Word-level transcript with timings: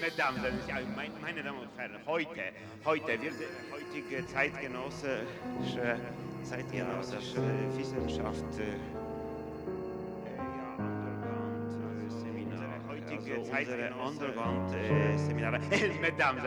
Mesdames, 0.00 0.40
meine 1.20 1.42
Damen 1.42 1.58
und 1.58 1.68
Herren, 1.76 1.96
heute, 2.06 2.40
heute 2.86 3.20
wird 3.20 3.34
heutige 3.70 4.26
zeitgenössische, 4.26 6.00
zeitgenössische 6.42 7.42
Wissenschaft 7.76 8.58
äh, 8.58 8.78
heutige 12.88 13.40
unsere 13.40 13.92
Underground-Seminare. 13.94 15.60
Mesdames, 16.00 16.42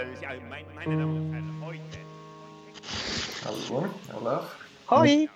meine 0.73 0.98
Damen 0.98 1.16
und 1.16 1.32
Herren, 1.32 1.62
heute. 1.64 2.00
Hallo, 3.46 3.86
Olaf. 4.20 4.55
Hoi. 4.89 5.30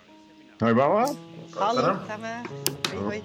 Hoi 0.61 0.73
Bauer. 0.73 1.15
Hallo 1.55 1.97
zusammen. 2.01 2.47
Hoi, 2.91 2.97
hoi. 2.97 3.21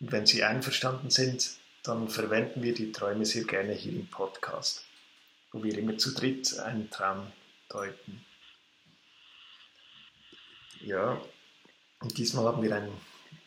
und 0.00 0.12
wenn 0.12 0.24
Sie 0.24 0.42
einverstanden 0.42 1.10
sind, 1.10 1.58
dann 1.88 2.08
verwenden 2.08 2.62
wir 2.62 2.74
die 2.74 2.92
Träume 2.92 3.24
sehr 3.24 3.44
gerne 3.44 3.72
hier 3.72 3.92
im 3.92 4.06
Podcast, 4.08 4.84
wo 5.52 5.62
wir 5.62 5.76
immer 5.78 5.96
zu 5.96 6.12
dritt 6.12 6.58
einen 6.58 6.90
Traum 6.90 7.32
deuten. 7.70 8.24
Ja, 10.82 11.18
und 12.00 12.18
diesmal 12.18 12.44
haben 12.44 12.62
wir 12.62 12.76
einen 12.76 12.92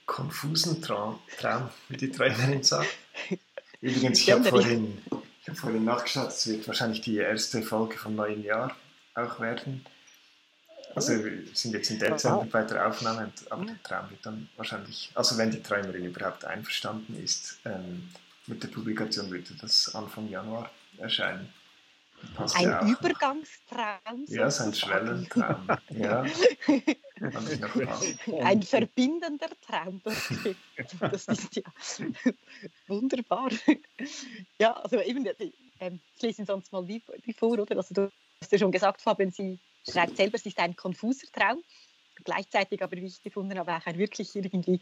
konfusen 0.07 0.81
Traum, 0.81 1.19
Traum 1.39 1.69
wie 1.89 1.97
die 1.97 2.11
Träumerin 2.11 2.63
sagt. 2.63 2.89
Übrigens, 3.81 4.19
ich 4.21 4.31
habe 4.31 4.43
vorhin, 4.43 4.97
ich 5.41 5.47
hab 5.47 5.57
vorhin 5.57 5.85
nachgeschaut, 5.85 6.29
es 6.29 6.47
wird 6.47 6.67
wahrscheinlich 6.67 7.01
die 7.01 7.17
erste 7.17 7.61
Folge 7.61 7.97
vom 7.97 8.15
neuen 8.15 8.43
Jahr 8.43 8.75
auch 9.13 9.39
werden. 9.39 9.85
Also 10.95 11.23
wir 11.23 11.43
sind 11.53 11.73
jetzt 11.73 11.91
im 11.91 11.99
Dezember 11.99 12.47
bei 12.51 12.63
der 12.63 12.87
Aufnahme, 12.87 13.31
aber 13.49 13.65
der 13.65 13.81
Traum 13.83 14.09
wird 14.09 14.25
dann 14.25 14.49
wahrscheinlich, 14.57 15.11
also 15.13 15.37
wenn 15.37 15.51
die 15.51 15.61
Träumerin 15.61 16.05
überhaupt 16.05 16.43
einverstanden 16.43 17.23
ist, 17.23 17.59
ähm, 17.65 18.09
mit 18.47 18.63
der 18.63 18.67
Publikation 18.69 19.29
würde 19.29 19.53
das 19.59 19.93
Anfang 19.93 20.27
Januar 20.29 20.71
erscheinen. 20.97 21.53
Passt 22.35 22.55
ein 22.55 22.63
ja 22.63 22.87
Übergangstraum. 22.87 24.25
Ja, 24.27 24.49
so 24.51 24.63
ein 24.65 24.73
Schwellentraum. 24.73 25.67
ja. 25.89 26.23
ein 28.41 28.63
verbindender 28.63 29.49
Traum. 29.61 30.01
Das 30.03 31.27
ist 31.27 31.55
ja 31.55 31.63
wunderbar. 32.87 33.49
Ja, 34.59 34.73
also 34.73 35.01
eben, 35.01 35.27
ähm, 35.79 35.99
ich 36.15 36.21
lese 36.21 36.43
ihn 36.43 36.45
sonst 36.45 36.71
mal 36.71 36.87
wie, 36.87 37.01
wie 37.23 37.33
vor, 37.33 37.57
oder? 37.57 37.75
Also 37.77 37.93
du 37.93 38.11
hast 38.41 38.51
ja 38.51 38.57
schon 38.59 38.71
gesagt, 38.71 39.01
Fabian, 39.01 39.31
sie 39.31 39.59
schreibt 39.89 40.17
selber, 40.17 40.35
es 40.35 40.45
ist 40.45 40.59
ein 40.59 40.75
konfuser 40.75 41.27
Traum. 41.31 41.63
Gleichzeitig 42.23 42.83
aber, 42.83 42.97
wie 42.97 43.05
ich 43.05 43.23
gefunden 43.23 43.57
habe, 43.57 43.75
auch 43.75 43.85
ein 43.85 43.97
wirklich 43.97 44.35
irgendwie 44.35 44.79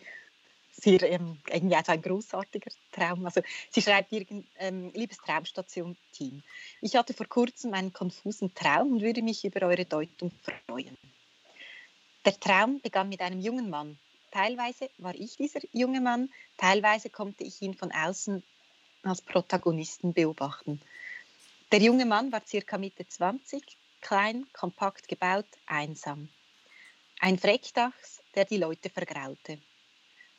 sehr, 0.72 1.02
ähm, 1.03 1.38
irgendwie 1.50 1.75
also 1.75 1.92
ein 1.92 2.02
großartiger 2.02 2.72
Traum. 2.92 3.25
Also 3.25 3.42
sie 3.70 3.81
schreibt 3.81 4.12
ähm, 4.12 4.92
liebes 4.94 5.17
Traumstation-Team, 5.17 6.42
ich 6.81 6.95
hatte 6.95 7.14
vor 7.14 7.28
kurzem 7.28 7.73
einen 7.73 7.94
konfusen 7.94 8.53
Traum 8.53 8.94
und 8.94 9.02
würde 9.02 9.22
mich 9.22 9.44
über 9.45 9.67
eure 9.67 9.86
Deutung 9.86 10.31
freuen. 10.67 10.97
Der 12.25 12.40
Traum 12.40 12.80
begann 12.81 13.09
mit 13.09 13.22
einem 13.22 13.40
jungen 13.40 13.69
Mann. 13.69 13.97
Teilweise 14.31 14.90
war 14.97 15.16
ich 15.16 15.38
dieser 15.38 15.62
junge 15.72 16.02
Mann, 16.02 16.30
teilweise 16.57 17.09
konnte 17.09 17.44
ich 17.44 17.62
ihn 17.62 17.74
von 17.74 17.91
außen 17.91 18.44
als 19.03 19.22
Protagonisten 19.22 20.13
beobachten. 20.13 20.81
Der 21.72 21.80
junge 21.80 22.06
Mann 22.06 22.31
war 22.31 22.41
circa 22.46 22.78
Mitte 22.78 23.07
20, 23.07 23.63
klein, 24.01 24.46
kompakt 24.53 25.07
gebaut, 25.07 25.47
einsam. 25.66 26.30
Ein 27.19 27.38
Freckdachs, 27.38 28.22
der 28.36 28.46
die 28.46 28.57
Leute 28.57 28.90
vergraute. 28.90 29.59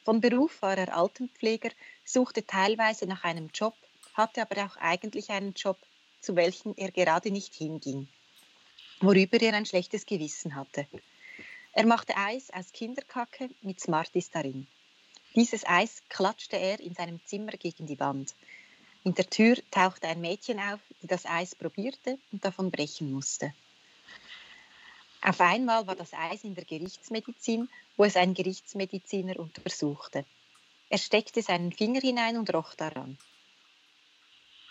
Von 0.05 0.21
Beruf 0.21 0.63
war 0.63 0.79
er 0.79 0.97
Altenpfleger, 0.97 1.71
suchte 2.05 2.47
teilweise 2.47 3.07
nach 3.07 3.25
einem 3.25 3.51
Job, 3.53 3.75
hatte 4.15 4.43
aber 4.43 4.65
auch 4.65 4.77
eigentlich 4.77 5.31
einen 5.31 5.53
Job, 5.53 5.79
zu 6.21 6.37
welchem 6.37 6.75
er 6.77 6.91
gerade 6.91 7.31
nicht 7.31 7.55
hinging, 7.55 8.09
worüber 9.01 9.41
er 9.41 9.55
ein 9.55 9.67
schlechtes 9.67 10.07
Gewissen 10.07 10.55
hatte. 10.55 10.87
Er 11.73 11.87
machte 11.87 12.17
Eis 12.17 12.51
aus 12.51 12.73
Kinderkacke 12.73 13.51
mit 13.63 13.81
Smarties 13.81 14.31
darin. 14.31 14.67
Dieses 15.37 15.65
Eis 15.67 16.03
klatschte 16.09 16.57
er 16.57 16.81
in 16.81 16.95
seinem 16.95 17.25
Zimmer 17.25 17.53
gegen 17.53 17.87
die 17.87 18.01
Wand. 18.01 18.35
In 19.05 19.15
der 19.15 19.31
Tür 19.31 19.57
tauchte 19.71 20.09
ein 20.09 20.21
Mädchen 20.21 20.59
auf, 20.59 20.81
die 21.03 21.07
das 21.07 21.27
Eis 21.27 21.55
probierte 21.55 22.19
und 22.33 22.45
davon 22.45 22.71
brechen 22.71 23.13
musste. 23.13 23.55
Auf 25.23 25.41
einmal 25.41 25.87
war 25.87 25.97
das 25.97 26.15
Eis 26.15 26.45
in 26.45 26.55
der 26.55 26.65
Gerichtsmedizin, 26.65 27.69
wo 27.97 28.05
es 28.05 28.17
ein 28.17 28.35
Gerichtsmediziner 28.35 29.39
untersuchte. 29.39 30.25
Er 30.89 30.99
steckte 30.99 31.43
seinen 31.43 31.73
Finger 31.73 32.01
hinein 32.01 32.39
und 32.39 32.53
roch 32.55 32.75
daran. 32.75 33.19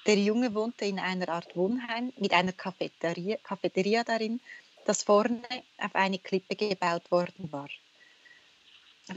Der 0.05 0.17
Junge 0.17 0.55
wohnte 0.55 0.85
in 0.85 0.97
einer 0.97 1.29
Art 1.29 1.55
Wohnheim 1.55 2.11
mit 2.17 2.33
einer 2.33 2.51
Cafeteria, 2.51 3.37
Cafeteria 3.43 4.03
darin, 4.03 4.41
das 4.85 5.03
vorne 5.03 5.43
auf 5.77 5.93
eine 5.93 6.17
Klippe 6.17 6.55
gebaut 6.55 7.11
worden 7.11 7.51
war. 7.51 7.69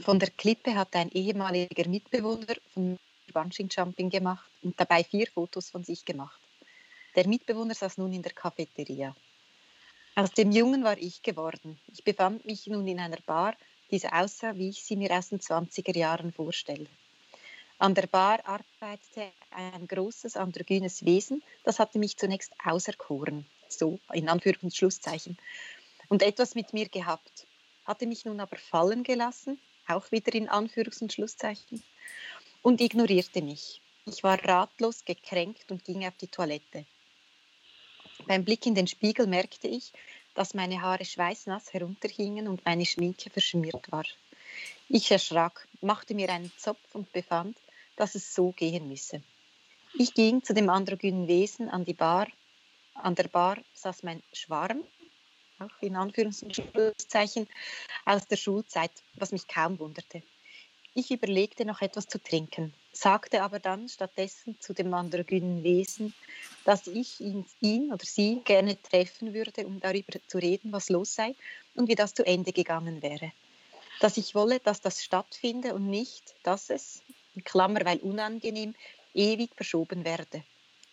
Von 0.03 0.19
der 0.19 0.29
Klippe 0.29 0.75
hatte 0.75 0.99
ein 0.99 1.11
ehemaliger 1.11 1.87
Mitbewohner 1.89 2.55
von 2.73 2.99
Bungee 3.33 3.67
Jumping 3.69 4.09
gemacht 4.09 4.49
und 4.61 4.79
dabei 4.79 5.03
vier 5.03 5.27
Fotos 5.27 5.69
von 5.71 5.83
sich 5.83 6.05
gemacht. 6.05 6.39
Der 7.15 7.27
Mitbewohner 7.27 7.73
saß 7.73 7.97
nun 7.97 8.13
in 8.13 8.21
der 8.21 8.33
Cafeteria. 8.33 9.15
Aus 10.15 10.29
dem 10.31 10.51
Jungen 10.51 10.83
war 10.83 10.99
ich 10.99 11.23
geworden. 11.23 11.79
Ich 11.87 12.03
befand 12.03 12.45
mich 12.45 12.67
nun 12.67 12.87
in 12.87 12.99
einer 12.99 13.17
Bar, 13.25 13.55
die 13.89 13.97
so 13.97 14.09
aussah, 14.09 14.55
wie 14.55 14.69
ich 14.69 14.83
sie 14.83 14.95
mir 14.95 15.09
aus 15.11 15.29
den 15.29 15.39
20er 15.39 15.97
Jahren 15.97 16.31
vorstelle. 16.31 16.85
An 17.79 17.95
der 17.95 18.05
Bar 18.05 18.39
arbeitete 18.45 19.31
ein 19.49 19.87
großes 19.87 20.37
androgynes 20.37 21.03
Wesen, 21.03 21.41
das 21.63 21.79
hatte 21.79 21.97
mich 21.97 22.15
zunächst 22.15 22.53
auserkoren, 22.63 23.47
so 23.67 23.99
in 24.13 24.29
Anführungs- 24.29 24.61
und 24.61 24.75
Schlusszeichen, 24.75 25.35
und 26.09 26.21
etwas 26.21 26.53
mit 26.53 26.73
mir 26.73 26.89
gehabt, 26.89 27.47
hatte 27.85 28.05
mich 28.05 28.23
nun 28.23 28.39
aber 28.39 28.57
fallen 28.57 29.01
gelassen, 29.01 29.59
auch 29.87 30.11
wieder 30.11 30.35
in 30.35 30.47
Anführungs- 30.47 31.01
und 31.01 31.11
Schlusszeichen, 31.11 31.81
und 32.61 32.81
ignorierte 32.81 33.41
mich. 33.41 33.81
Ich 34.05 34.23
war 34.23 34.37
ratlos, 34.45 35.05
gekränkt 35.05 35.71
und 35.71 35.83
ging 35.83 36.05
auf 36.05 36.15
die 36.17 36.27
Toilette. 36.27 36.85
Beim 38.27 38.45
Blick 38.45 38.65
in 38.65 38.75
den 38.75 38.87
Spiegel 38.87 39.27
merkte 39.27 39.67
ich, 39.67 39.91
dass 40.33 40.53
meine 40.53 40.81
Haare 40.81 41.05
schweißnass 41.05 41.73
herunterhingen 41.73 42.47
und 42.47 42.65
meine 42.65 42.85
Schminke 42.85 43.29
verschmiert 43.29 43.91
war. 43.91 44.05
Ich 44.89 45.11
erschrak, 45.11 45.67
machte 45.81 46.15
mir 46.15 46.29
einen 46.29 46.51
Zopf 46.57 46.93
und 46.93 47.11
befand, 47.11 47.57
dass 47.95 48.15
es 48.15 48.33
so 48.33 48.51
gehen 48.51 48.87
müsse. 48.87 49.21
Ich 49.95 50.13
ging 50.13 50.41
zu 50.43 50.53
dem 50.53 50.69
androgynen 50.69 51.27
Wesen 51.27 51.69
an 51.69 51.85
die 51.85 51.93
Bar. 51.93 52.27
An 52.95 53.15
der 53.15 53.27
Bar 53.27 53.57
saß 53.73 54.03
mein 54.03 54.23
Schwarm, 54.31 54.83
auch 55.59 55.81
in 55.81 55.95
Anführungszeichen, 55.95 57.47
aus 58.05 58.27
der 58.27 58.37
Schulzeit, 58.37 58.91
was 59.15 59.31
mich 59.31 59.47
kaum 59.47 59.79
wunderte. 59.79 60.23
Ich 60.95 61.11
überlegte 61.11 61.65
noch 61.65 61.81
etwas 61.81 62.07
zu 62.07 62.21
trinken, 62.21 62.73
sagte 62.93 63.41
aber 63.41 63.59
dann 63.59 63.89
stattdessen 63.89 64.55
zu 64.59 64.73
dem 64.73 64.93
androgynen 64.93 65.63
Wesen, 65.63 66.13
dass 66.63 66.87
ich 66.87 67.19
ihn, 67.19 67.45
ihn, 67.59 67.91
oder 67.91 68.05
sie 68.05 68.41
gerne 68.45 68.81
treffen 68.81 69.33
würde, 69.33 69.65
um 69.65 69.79
darüber 69.79 70.13
zu 70.27 70.37
reden, 70.37 70.71
was 70.71 70.89
los 70.89 71.15
sei 71.15 71.35
und 71.75 71.89
wie 71.89 71.95
das 71.95 72.13
zu 72.13 72.25
Ende 72.25 72.53
gegangen 72.53 73.01
wäre. 73.01 73.31
Dass 73.99 74.17
ich 74.17 74.35
wolle, 74.35 74.59
dass 74.59 74.81
das 74.81 75.03
stattfinde 75.03 75.73
und 75.73 75.87
nicht, 75.87 76.35
dass 76.43 76.69
es, 76.69 77.01
in 77.35 77.43
Klammer, 77.43 77.83
weil 77.83 77.97
unangenehm, 77.97 78.75
ewig 79.13 79.49
verschoben 79.55 80.05
werde. 80.05 80.43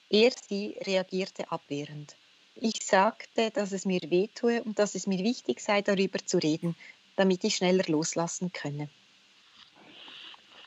Er, 0.09 0.33
sie 0.49 0.77
reagierte 0.87 1.51
abwehrend. 1.53 2.17
Ich 2.55 2.85
sagte, 2.85 3.51
dass 3.51 3.73
es 3.73 3.85
mir 3.85 4.01
wehtue 4.11 4.63
und 4.63 4.79
dass 4.79 4.95
es 4.95 5.07
mir 5.07 5.23
wichtig 5.23 5.61
sei, 5.61 5.83
darüber 5.83 6.19
zu 6.25 6.39
reden, 6.39 6.75
damit 7.17 7.45
ich 7.45 7.57
schneller 7.57 7.85
loslassen 7.87 8.53
könne. 8.53 8.89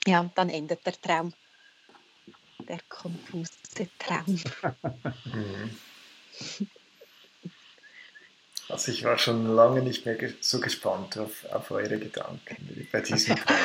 Ja, 0.05 0.29
dann 0.35 0.49
endet 0.49 0.85
der 0.85 1.01
Traum. 1.01 1.33
Der 2.67 2.79
konfuse 2.89 3.87
Traum. 3.99 4.37
Also 8.69 8.91
ich 8.91 9.03
war 9.03 9.17
schon 9.17 9.55
lange 9.55 9.81
nicht 9.81 10.05
mehr 10.05 10.17
so 10.39 10.59
gespannt 10.59 11.17
auf, 11.17 11.45
auf 11.51 11.71
eure 11.71 11.99
Gedanken 11.99 12.87
bei 12.91 13.01
diesem 13.01 13.35
Traum. 13.35 13.57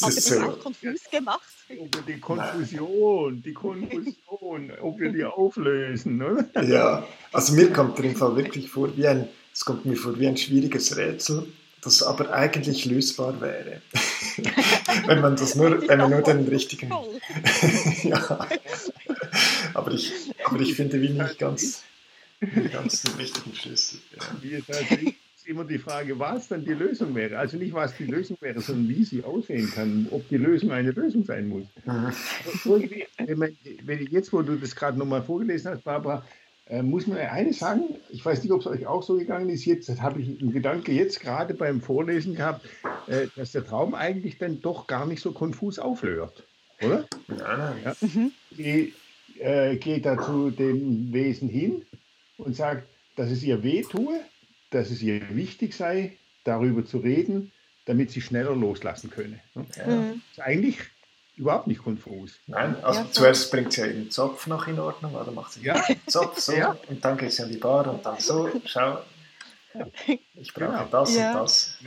Hat 0.00 0.02
er 0.02 0.10
dich 0.10 0.32
auch 0.32 0.60
konfus 0.60 1.00
gemacht? 1.10 1.42
Über 1.68 2.00
die 2.06 2.18
Konfusion, 2.18 3.42
die 3.42 3.52
Konfusion, 3.52 4.72
ob 4.80 4.98
wir 4.98 5.12
die 5.12 5.24
auflösen, 5.24 6.20
oder? 6.20 6.64
Ja, 6.64 7.06
also 7.32 7.54
mir 7.54 7.72
kommt 7.72 7.98
Fall 7.98 8.36
wirklich 8.36 8.68
vor 8.68 8.94
wie 8.96 9.06
ein, 9.06 9.28
es 9.52 9.64
kommt 9.64 9.86
mir 9.86 9.96
vor 9.96 10.18
wie 10.18 10.26
ein 10.26 10.36
schwieriges 10.36 10.96
Rätsel, 10.96 11.46
das 11.82 12.02
aber 12.02 12.32
eigentlich 12.32 12.84
lösbar 12.86 13.40
wäre. 13.40 13.82
wenn 15.06 15.20
man 15.20 15.36
das 15.36 15.54
nur, 15.54 15.86
wenn 15.88 15.98
man 15.98 16.10
nur 16.10 16.22
den 16.22 16.48
richtigen. 16.48 16.92
ja. 18.02 18.48
Aber 19.74 19.90
ich, 19.90 20.12
aber 20.44 20.60
ich 20.60 20.74
finde 20.74 21.00
wie 21.00 21.08
nicht 21.08 21.38
ganz, 21.38 21.82
ganz 22.70 23.02
den 23.02 23.14
richtigen 23.14 23.54
Schlüssel. 23.54 24.00
Ja 24.14 25.12
ist 25.42 25.48
immer 25.48 25.64
die 25.64 25.78
Frage, 25.78 26.18
was 26.18 26.48
dann 26.48 26.64
die 26.64 26.72
Lösung 26.72 27.14
wäre. 27.14 27.38
Also 27.38 27.56
nicht, 27.56 27.72
was 27.72 27.96
die 27.96 28.04
Lösung 28.04 28.36
wäre, 28.40 28.60
sondern 28.60 28.88
wie 28.88 29.04
sie 29.04 29.24
aussehen 29.24 29.70
kann, 29.70 30.06
ob 30.10 30.28
die 30.28 30.36
Lösung 30.36 30.70
eine 30.70 30.92
Lösung 30.92 31.24
sein 31.24 31.48
muss. 31.48 31.64
wenn 32.64 34.02
ich 34.02 34.10
jetzt, 34.10 34.32
wo 34.32 34.42
du 34.42 34.56
das 34.56 34.76
gerade 34.76 34.98
nochmal 34.98 35.22
vorgelesen 35.22 35.72
hast, 35.72 35.82
Barbara, 35.82 36.24
äh, 36.66 36.82
muss 36.82 37.06
man 37.06 37.18
eines 37.18 37.58
sagen, 37.58 37.96
ich 38.10 38.24
weiß 38.24 38.42
nicht, 38.42 38.52
ob 38.52 38.60
es 38.60 38.66
euch 38.66 38.86
auch 38.86 39.02
so 39.02 39.16
gegangen 39.16 39.48
ist, 39.48 39.64
jetzt 39.64 39.88
habe 40.00 40.20
ich 40.20 40.40
einen 40.40 40.52
Gedanke 40.52 40.92
jetzt 40.92 41.20
gerade 41.20 41.54
beim 41.54 41.80
Vorlesen 41.80 42.34
gehabt, 42.34 42.66
äh, 43.06 43.26
dass 43.36 43.52
der 43.52 43.64
Traum 43.64 43.94
eigentlich 43.94 44.38
dann 44.38 44.60
doch 44.60 44.86
gar 44.86 45.06
nicht 45.06 45.20
so 45.20 45.32
konfus 45.32 45.78
auflört, 45.78 46.46
oder? 46.82 47.06
Ja, 47.38 47.74
ja. 47.84 47.96
Mhm. 48.00 48.32
Die 48.50 48.94
äh, 49.38 49.76
geht 49.76 50.06
da 50.06 50.20
zu 50.20 50.50
dem 50.50 51.12
Wesen 51.12 51.48
hin 51.48 51.84
und 52.38 52.54
sagt, 52.56 52.88
dass 53.16 53.30
es 53.30 53.42
ihr 53.42 53.62
weh 53.62 53.82
tue 53.82 54.20
dass 54.72 54.90
es 54.90 55.02
ihr 55.02 55.22
wichtig 55.36 55.74
sei, 55.74 56.16
darüber 56.44 56.84
zu 56.84 56.98
reden, 56.98 57.52
damit 57.84 58.10
sie 58.10 58.20
schneller 58.20 58.56
loslassen 58.56 59.10
könne. 59.10 59.40
Ja. 59.54 59.86
Mhm. 59.86 60.22
Ist 60.30 60.40
eigentlich 60.40 60.78
überhaupt 61.36 61.66
nicht 61.66 61.82
konfus. 61.82 62.38
Nein, 62.46 62.76
also 62.82 63.00
ja, 63.00 63.10
zuerst 63.10 63.50
bringt 63.50 63.72
sie 63.72 63.80
ja 63.80 63.86
den 63.86 64.10
Zopf 64.10 64.46
noch 64.46 64.66
in 64.66 64.78
Ordnung, 64.78 65.14
oder 65.14 65.30
macht 65.30 65.52
sie 65.52 65.62
ja. 65.62 65.80
den 65.80 66.00
Zopf 66.06 66.38
so 66.38 66.52
ja. 66.56 66.76
und 66.88 67.04
dann 67.04 67.16
geht 67.16 67.32
sie 67.32 67.42
an 67.42 67.50
die 67.50 67.56
Bar 67.56 67.86
und 67.88 68.04
dann 68.04 68.18
so, 68.20 68.50
schau, 68.64 68.98
ich 70.34 70.52
brauche 70.52 70.66
genau. 70.66 70.84
das 70.90 71.10
und 71.10 71.22
das. 71.22 71.78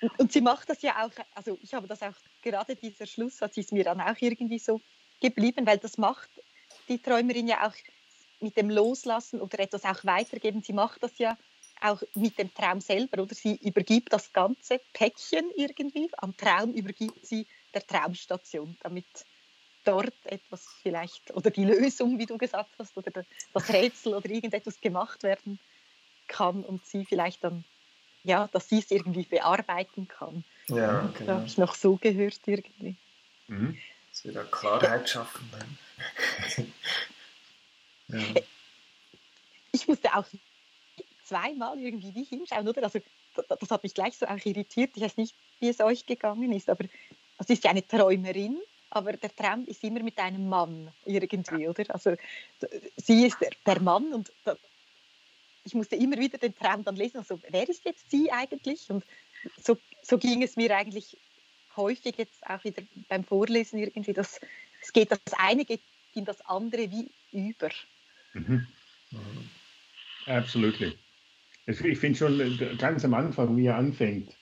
Und, 0.00 0.18
und, 0.18 0.32
sie 0.32 0.40
macht 0.40 0.68
das 0.68 0.82
ja 0.82 1.04
auch, 1.04 1.10
also 1.34 1.58
ich 1.62 1.74
habe 1.74 1.86
das 1.86 2.02
auch, 2.02 2.14
gerade 2.42 2.74
dieser 2.76 3.06
Schlusssatz 3.06 3.56
ist 3.56 3.72
mir 3.72 3.84
dann 3.84 4.00
auch 4.00 4.16
irgendwie 4.18 4.58
so 4.58 4.80
geblieben, 5.20 5.66
weil 5.66 5.78
das 5.78 5.98
macht 5.98 6.30
die 6.88 6.98
Träumerin 6.98 7.46
ja 7.46 7.66
auch 7.66 7.74
mit 8.40 8.56
dem 8.56 8.70
Loslassen 8.70 9.40
oder 9.40 9.60
etwas 9.60 9.84
auch 9.84 10.04
weitergeben. 10.04 10.62
Sie 10.62 10.72
macht 10.72 11.02
das 11.02 11.18
ja 11.18 11.36
auch 11.90 12.02
mit 12.14 12.38
dem 12.38 12.52
Traum 12.54 12.80
selber, 12.80 13.22
oder? 13.22 13.34
Sie 13.34 13.56
übergibt 13.56 14.12
das 14.12 14.32
ganze 14.32 14.80
Päckchen 14.92 15.50
irgendwie, 15.56 16.10
am 16.18 16.36
Traum 16.36 16.72
übergibt 16.72 17.24
sie 17.24 17.46
der 17.74 17.86
Traumstation, 17.86 18.76
damit 18.82 19.06
dort 19.84 20.14
etwas 20.24 20.66
vielleicht, 20.82 21.30
oder 21.32 21.50
die 21.50 21.64
Lösung, 21.64 22.18
wie 22.18 22.26
du 22.26 22.36
gesagt 22.38 22.70
hast, 22.78 22.96
oder 22.96 23.24
das 23.52 23.68
Rätsel 23.72 24.14
oder 24.14 24.28
irgendetwas 24.28 24.80
gemacht 24.80 25.22
werden 25.22 25.58
kann 26.26 26.64
und 26.64 26.84
sie 26.84 27.04
vielleicht 27.04 27.44
dann, 27.44 27.64
ja, 28.24 28.48
dass 28.48 28.68
sie 28.68 28.78
es 28.78 28.90
irgendwie 28.90 29.22
bearbeiten 29.22 30.08
kann. 30.08 30.44
Ja, 30.68 31.12
genau. 31.16 31.34
habe 31.34 31.46
ich 31.46 31.58
noch 31.58 31.74
so 31.74 31.96
gehört 31.96 32.40
irgendwie. 32.46 32.96
Mhm. 33.46 33.78
Das 34.10 34.24
wieder 34.24 34.44
Klarheit 34.44 35.08
schaffen. 35.08 35.48
ja. 38.08 38.18
Ich 39.72 39.86
musste 39.86 40.14
auch 40.16 40.26
zweimal 41.26 41.78
irgendwie 41.78 42.14
wie 42.14 42.24
hinschauen, 42.24 42.68
oder? 42.68 42.84
Also 42.84 43.00
das, 43.34 43.70
hat 43.70 43.82
mich 43.82 43.94
gleich 43.94 44.16
so 44.16 44.26
auch 44.26 44.44
irritiert. 44.44 44.96
Ich 44.96 45.02
weiß 45.02 45.16
nicht, 45.16 45.34
wie 45.60 45.68
es 45.68 45.80
euch 45.80 46.06
gegangen 46.06 46.52
ist, 46.52 46.70
aber 46.70 46.84
es 47.38 47.50
ist 47.50 47.64
ja 47.64 47.70
eine 47.70 47.86
Träumerin, 47.86 48.58
aber 48.90 49.12
der 49.12 49.34
Traum 49.34 49.64
ist 49.66 49.82
immer 49.84 50.02
mit 50.02 50.18
einem 50.18 50.48
Mann 50.48 50.92
irgendwie, 51.04 51.68
oder? 51.68 51.84
Also 51.92 52.16
sie 52.96 53.26
ist 53.26 53.40
der, 53.40 53.50
der 53.66 53.80
Mann 53.80 54.12
und 54.12 54.32
da, 54.44 54.56
ich 55.64 55.74
musste 55.74 55.96
immer 55.96 56.16
wieder 56.16 56.38
den 56.38 56.54
Traum 56.54 56.84
dann 56.84 56.96
lesen, 56.96 57.18
also 57.18 57.40
wer 57.50 57.68
ist 57.68 57.84
jetzt 57.84 58.10
sie 58.10 58.30
eigentlich? 58.30 58.88
Und 58.88 59.04
so, 59.62 59.76
so 60.02 60.16
ging 60.16 60.42
es 60.42 60.56
mir 60.56 60.74
eigentlich 60.76 61.18
häufig 61.76 62.16
jetzt 62.16 62.46
auch 62.46 62.62
wieder 62.64 62.82
beim 63.08 63.24
Vorlesen 63.24 63.78
irgendwie, 63.78 64.12
dass 64.12 64.40
es 64.80 64.92
geht 64.92 65.10
das 65.10 65.20
eine 65.36 65.64
geht 65.64 65.82
in 66.14 66.24
das 66.24 66.40
andere 66.42 66.90
wie 66.90 67.10
über. 67.32 67.70
Mhm. 68.32 68.66
Absolutely. 70.26 70.96
Ich 71.66 71.98
finde 71.98 72.18
schon 72.18 72.40
äh, 72.40 72.76
ganz 72.78 73.04
am 73.04 73.14
Anfang, 73.14 73.56
wie 73.56 73.66
er 73.66 73.76
anfängt, 73.76 74.36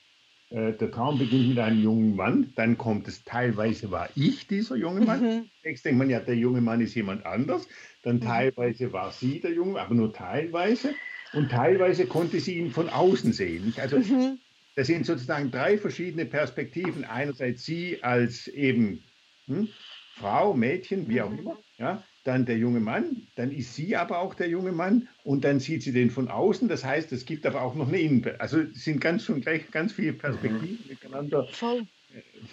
äh, 0.51 0.73
der 0.75 0.91
Traum 0.91 1.19
beginnt 1.19 1.49
mit 1.49 1.59
einem 1.59 1.83
jungen 1.83 2.17
Mann, 2.17 2.53
dann 2.55 2.77
kommt 2.77 3.09
es 3.09 3.25
teilweise 3.25 3.91
war 3.91 4.11
ich 4.15 4.47
dieser 4.47 4.77
junge 4.77 5.01
Mann. 5.01 5.23
Mhm. 5.23 5.51
Jetzt 5.63 5.85
denkt 5.85 5.99
man 5.99 6.11
ja, 6.11 6.21
der 6.21 6.37
junge 6.37 6.61
Mann 6.61 6.81
ist 6.81 6.95
jemand 6.95 7.25
anders. 7.25 7.67
Dann 8.03 8.17
mhm. 8.17 8.21
teilweise 8.21 8.93
war 8.93 9.11
sie 9.11 9.41
der 9.41 9.53
junge, 9.53 9.81
aber 9.81 9.95
nur 9.95 10.13
teilweise. 10.13 10.95
Und 11.33 11.51
teilweise 11.51 12.07
konnte 12.07 12.39
sie 12.39 12.59
ihn 12.59 12.71
von 12.71 12.89
außen 12.89 13.33
sehen. 13.33 13.75
Also 13.79 13.99
mhm. 13.99 14.39
das 14.77 14.87
sind 14.87 15.07
sozusagen 15.07 15.51
drei 15.51 15.79
verschiedene 15.79 16.27
Perspektiven. 16.27 17.05
Einerseits 17.05 17.65
sie 17.65 18.03
als 18.03 18.47
eben 18.47 19.03
hm, 19.47 19.69
Frau, 20.15 20.55
Mädchen, 20.55 21.09
wie 21.09 21.23
auch 21.23 21.31
mhm. 21.31 21.39
immer, 21.39 21.59
ja, 21.79 22.05
dann 22.25 22.47
der 22.47 22.57
junge 22.57 22.81
Mann, 22.81 23.27
dann 23.37 23.53
ist 23.53 23.75
sie 23.75 23.97
aber 23.97 24.19
auch 24.19 24.35
der 24.35 24.49
junge 24.49 24.73
Mann 24.73 25.09
und 25.23 25.45
dann 25.45 25.61
sieht 25.61 25.83
sie 25.83 25.93
den 25.93 26.11
von 26.11 26.29
außen. 26.29 26.69
Das 26.69 26.85
heißt, 26.85 27.13
es 27.13 27.27
gibt 27.27 27.47
aber 27.47 27.63
auch 27.63 27.75
noch 27.75 27.89
eine 27.89 28.01
Innenperspektive. 28.01 28.41
Also 28.41 28.61
es 28.61 28.85
sind 28.85 29.01
ganz 29.01 29.25
schon 29.25 29.43
gleich 29.43 29.71
ganz 29.71 29.93
viele 29.93 30.15
Perspektiven 30.15 30.81
mhm. 30.83 30.89
miteinander 30.89 31.47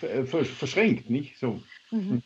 äh, 0.01 0.25
verschränkt, 0.25 1.09
nicht 1.09 1.39
so. 1.39 1.63
Mhm. 1.89 2.09
Hm. 2.09 2.23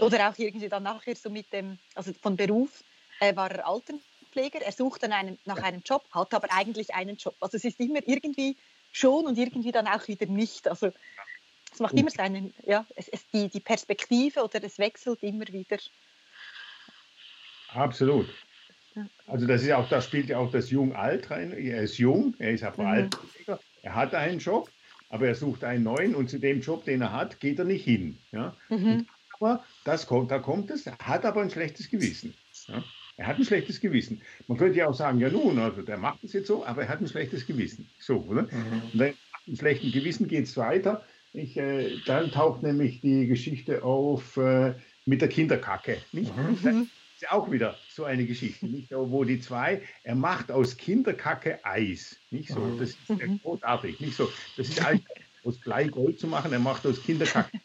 Oder 0.00 0.30
auch 0.30 0.38
irgendwie 0.38 0.68
dann 0.68 0.82
nachher 0.82 1.14
so 1.14 1.28
mit 1.28 1.52
dem, 1.52 1.78
also 1.94 2.12
von 2.14 2.36
Beruf 2.36 2.82
äh, 3.20 3.36
war 3.36 3.50
er 3.50 3.68
Altenpfleger, 3.68 4.62
er 4.62 4.72
sucht 4.72 5.02
dann 5.02 5.12
einen, 5.12 5.38
nach 5.44 5.62
einem 5.62 5.82
Job, 5.84 6.04
hat 6.12 6.32
aber 6.32 6.48
eigentlich 6.50 6.94
einen 6.94 7.16
Job. 7.16 7.34
Also 7.40 7.58
es 7.58 7.64
ist 7.64 7.78
immer 7.78 8.00
irgendwie 8.06 8.56
schon 8.92 9.26
und 9.26 9.36
irgendwie 9.36 9.72
dann 9.72 9.86
auch 9.86 10.08
wieder 10.08 10.26
nicht. 10.26 10.66
Also 10.66 10.90
es 11.72 11.78
macht 11.78 11.94
immer 11.94 12.10
seinen, 12.10 12.52
ja, 12.64 12.84
es, 12.96 13.08
es, 13.08 13.26
die, 13.28 13.48
die 13.48 13.60
Perspektive 13.60 14.42
oder 14.42 14.62
es 14.64 14.78
wechselt 14.78 15.22
immer 15.22 15.46
wieder. 15.48 15.78
Absolut. 17.68 18.28
Also 19.26 19.46
das 19.46 19.62
ist 19.62 19.70
auch, 19.70 19.88
da 19.88 20.00
spielt 20.02 20.28
ja 20.28 20.38
auch 20.38 20.50
das 20.50 20.70
Jung-Alt 20.70 21.30
rein. 21.30 21.52
Er 21.52 21.82
ist 21.82 21.98
jung, 21.98 22.34
er 22.38 22.52
ist 22.52 22.64
aber 22.64 22.82
mhm. 22.82 22.88
alt, 22.88 23.16
er 23.82 23.94
hat 23.94 24.14
einen 24.14 24.40
Job, 24.40 24.70
aber 25.08 25.28
er 25.28 25.34
sucht 25.34 25.64
einen 25.64 25.84
neuen 25.84 26.14
und 26.14 26.28
zu 26.28 26.38
dem 26.38 26.60
Job, 26.60 26.84
den 26.84 27.02
er 27.02 27.12
hat, 27.12 27.40
geht 27.40 27.58
er 27.58 27.64
nicht 27.64 27.84
hin. 27.84 28.18
Ja? 28.32 28.56
Mhm. 28.68 29.06
Aber 29.38 29.64
das 29.84 30.06
kommt, 30.06 30.30
da 30.30 30.38
kommt 30.38 30.70
es, 30.70 30.86
er 30.86 30.98
hat 30.98 31.24
aber 31.24 31.40
ein 31.40 31.50
schlechtes 31.50 31.88
Gewissen. 31.88 32.34
Ja? 32.66 32.82
Er 33.16 33.26
hat 33.26 33.36
ein 33.36 33.44
schlechtes 33.44 33.80
Gewissen. 33.80 34.22
Man 34.48 34.58
könnte 34.58 34.78
ja 34.78 34.88
auch 34.88 34.94
sagen, 34.94 35.20
ja 35.20 35.28
nun, 35.28 35.58
also 35.58 35.82
der 35.82 35.98
macht 35.98 36.24
es 36.24 36.32
jetzt 36.32 36.46
so, 36.48 36.64
aber 36.64 36.82
er 36.82 36.88
hat 36.88 37.00
ein 37.00 37.08
schlechtes 37.08 37.46
Gewissen. 37.46 37.88
So, 38.00 38.18
oder? 38.22 38.42
Mhm. 38.42 38.82
Und 38.92 38.98
dann, 38.98 39.08
nach 39.10 39.46
einem 39.46 39.56
schlechten 39.56 39.92
Gewissen 39.92 40.28
geht 40.28 40.44
es 40.44 40.56
weiter. 40.56 41.04
Ich, 41.32 41.56
äh, 41.56 41.96
dann 42.06 42.32
taucht 42.32 42.62
nämlich 42.62 43.00
die 43.00 43.26
Geschichte 43.26 43.84
auf 43.84 44.36
äh, 44.36 44.74
mit 45.06 45.20
der 45.20 45.28
Kinderkacke. 45.28 45.98
Nicht? 46.12 46.36
Mhm. 46.36 46.58
Das 46.62 46.74
ist 46.74 47.22
ja 47.22 47.32
auch 47.32 47.50
wieder 47.50 47.76
so 47.88 48.04
eine 48.04 48.26
Geschichte, 48.26 48.66
nicht? 48.66 48.90
wo 48.90 49.24
die 49.24 49.40
zwei, 49.40 49.82
er 50.02 50.14
macht 50.14 50.50
aus 50.50 50.76
Kinderkacke 50.76 51.64
Eis. 51.64 52.16
Nicht 52.30 52.48
so, 52.48 52.60
mhm. 52.60 52.78
das 52.78 52.90
ist 52.90 53.08
mhm. 53.08 53.40
großartig. 53.42 54.00
Nicht 54.00 54.16
so, 54.16 54.30
das 54.56 54.68
ist 54.68 54.84
eigentlich 54.84 55.06
aus 55.44 55.58
Bleigold 55.58 56.18
zu 56.18 56.26
machen, 56.26 56.52
er 56.52 56.58
macht 56.58 56.86
aus 56.86 57.02
Kinderkacke. 57.02 57.60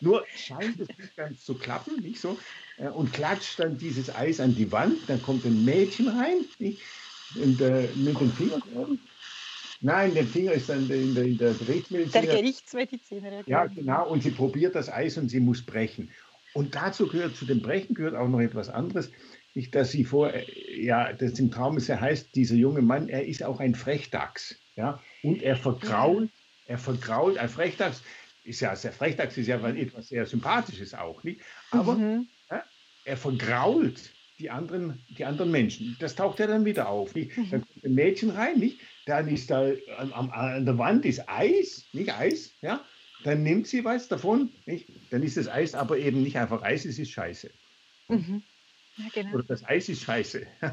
Nur 0.00 0.24
scheint 0.34 0.78
es 0.78 0.88
nicht 0.88 1.16
ganz 1.16 1.42
zu 1.44 1.54
klappen, 1.54 2.02
nicht 2.02 2.20
so? 2.20 2.38
Äh, 2.76 2.88
und 2.88 3.12
klatscht 3.14 3.58
dann 3.58 3.78
dieses 3.78 4.14
Eis 4.14 4.40
an 4.40 4.54
die 4.54 4.70
Wand, 4.70 4.98
dann 5.06 5.22
kommt 5.22 5.46
ein 5.46 5.64
Mädchen 5.64 6.08
rein, 6.08 6.44
nicht? 6.58 6.82
Und 7.36 7.60
äh, 7.60 7.88
mit 7.94 8.20
den 8.20 8.32
Fingern 8.32 8.62
Nein, 9.80 10.14
der 10.14 10.24
Finger 10.24 10.52
ist 10.52 10.68
dann 10.68 10.88
in 10.90 11.14
der, 11.14 11.24
in 11.24 11.38
der 11.38 11.52
Gerichtsmedizin. 11.54 12.12
Der 12.12 12.22
Gerichtsmediziner. 12.22 13.42
Ja, 13.46 13.66
genau. 13.66 14.08
Und 14.08 14.22
sie 14.22 14.30
probiert 14.30 14.74
das 14.74 14.90
Eis 14.90 15.18
und 15.18 15.28
sie 15.28 15.40
muss 15.40 15.62
brechen. 15.62 16.10
Und 16.54 16.74
dazu 16.74 17.06
gehört, 17.06 17.36
zu 17.36 17.44
dem 17.44 17.60
Brechen 17.60 17.94
gehört 17.94 18.14
auch 18.14 18.28
noch 18.28 18.40
etwas 18.40 18.70
anderes. 18.70 19.10
Nicht, 19.54 19.74
dass 19.74 19.90
sie 19.90 20.04
vor, 20.04 20.32
ja, 20.74 21.12
das 21.12 21.38
im 21.38 21.50
Traum 21.50 21.76
ist, 21.76 21.88
er 21.88 22.00
heißt, 22.00 22.34
dieser 22.34 22.54
junge 22.54 22.82
Mann, 22.82 23.08
er 23.08 23.26
ist 23.26 23.42
auch 23.42 23.60
ein 23.60 23.74
Frechdachs. 23.74 24.56
Ja, 24.76 25.00
und 25.22 25.42
er 25.42 25.56
vergrault, 25.56 26.30
er 26.66 26.78
vergrault, 26.78 27.38
ein 27.38 27.48
Frechdachs 27.48 28.02
ist 28.44 28.60
ja, 28.60 28.76
sehr 28.76 28.92
Frechdachs 28.92 29.36
ist 29.36 29.46
ja 29.46 29.56
etwas 29.68 30.08
sehr 30.08 30.26
Sympathisches 30.26 30.94
auch, 30.94 31.24
nicht? 31.24 31.40
Aber 31.70 31.94
mhm. 31.94 32.28
ja, 32.50 32.62
er 33.04 33.16
vergrault 33.16 34.12
die 34.38 34.50
anderen, 34.50 35.02
die 35.16 35.24
anderen 35.24 35.50
Menschen. 35.50 35.96
Das 35.98 36.14
taucht 36.14 36.38
ja 36.38 36.46
dann 36.46 36.64
wieder 36.64 36.88
auf. 36.88 37.14
Nicht? 37.14 37.36
Mhm. 37.36 37.50
Dann 37.50 37.60
kommt 37.62 37.84
ein 37.84 37.94
Mädchen 37.94 38.30
rein, 38.30 38.58
nicht? 38.58 38.80
Dann 39.06 39.28
ist 39.28 39.50
da 39.50 39.72
an, 39.98 40.12
an, 40.12 40.66
der 40.66 40.76
Wand 40.78 41.04
ist 41.06 41.28
Eis, 41.28 41.86
nicht 41.92 42.12
Eis, 42.12 42.52
ja? 42.60 42.84
Dann 43.24 43.42
nimmt 43.42 43.66
sie 43.66 43.84
was 43.84 44.08
davon, 44.08 44.50
nicht? 44.66 44.88
Dann 45.10 45.22
ist 45.22 45.36
das 45.36 45.48
Eis 45.48 45.74
aber 45.74 45.96
eben 45.96 46.22
nicht 46.22 46.36
einfach 46.36 46.62
Eis, 46.62 46.84
es 46.84 46.98
ist 46.98 47.10
Scheiße. 47.10 47.50
Mhm. 48.08 48.42
Ja, 48.96 49.04
genau. 49.14 49.34
Oder 49.34 49.44
das 49.44 49.64
Eis 49.64 49.88
ist 49.88 50.02
Scheiße. 50.02 50.46
das 50.60 50.72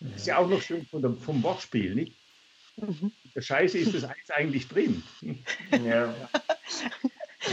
ist 0.16 0.26
ja 0.26 0.38
auch 0.38 0.48
noch 0.48 0.62
schön 0.62 0.86
der, 0.92 1.12
vom 1.14 1.42
Wortspiel, 1.42 1.94
nicht? 1.94 2.16
Mhm. 2.76 3.12
Der 3.34 3.42
Scheiße 3.42 3.78
ist 3.78 3.94
das 3.94 4.04
Eis 4.04 4.30
eigentlich 4.34 4.68
drin. 4.68 5.02
Ja. 5.84 6.14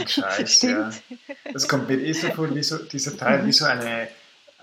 Scheiß, 0.06 0.62
ja. 0.62 0.90
Das 1.52 1.68
kommt 1.68 1.88
mir 1.88 2.00
eh 2.00 2.12
so 2.12 2.28
vor, 2.30 2.54
wie 2.54 2.62
so, 2.62 2.78
dieser 2.78 3.16
Teil, 3.16 3.46
wie 3.46 3.52
so 3.52 3.64
eine 3.64 4.08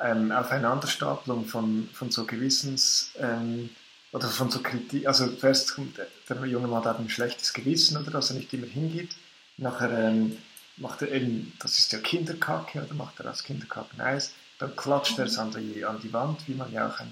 ähm, 0.02 0.32
Aufeinanderstapelung 0.32 1.46
von, 1.46 1.90
von 1.94 2.12
so 2.12 2.26
Gewissens, 2.26 3.14
ähm, 3.20 3.70
oder 4.12 4.28
von 4.28 4.52
so 4.52 4.62
Kritik, 4.62 5.08
also 5.08 5.28
zuerst 5.28 5.76
kommt 5.76 5.98
der, 5.98 6.46
junge 6.46 6.68
Mann 6.68 6.84
hat 6.84 7.00
ein 7.00 7.10
schlechtes 7.10 7.54
Gewissen, 7.54 7.98
oder, 7.98 8.12
dass 8.12 8.30
er 8.30 8.36
nicht 8.36 8.54
immer 8.54 8.68
hingeht. 8.68 9.16
Nachher 9.58 9.92
ähm, 9.92 10.38
macht 10.78 11.02
er 11.02 11.12
eben, 11.12 11.54
das 11.60 11.80
ist 11.80 11.92
ja 11.92 12.00
Kinderkacke, 12.00 12.84
oder 12.84 12.94
macht 12.94 13.20
er 13.20 13.32
aus 13.32 13.44
Kinderkacke 13.44 14.04
Eis. 14.04 14.34
Dann 14.60 14.76
klatscht 14.76 15.18
er 15.18 15.26
es 15.26 15.38
an 15.38 15.52
die, 15.52 15.86
an 15.86 16.00
die 16.02 16.12
Wand, 16.14 16.48
wie 16.48 16.54
man 16.54 16.72
ja 16.72 16.88
auch 16.88 17.00
ein 17.00 17.12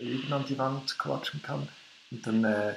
eben 0.00 0.32
an 0.32 0.44
die 0.48 0.58
Wand 0.58 0.98
klatschen 0.98 1.42
kann. 1.42 1.68
Und 2.10 2.26
dann, 2.26 2.44
äh, 2.44 2.74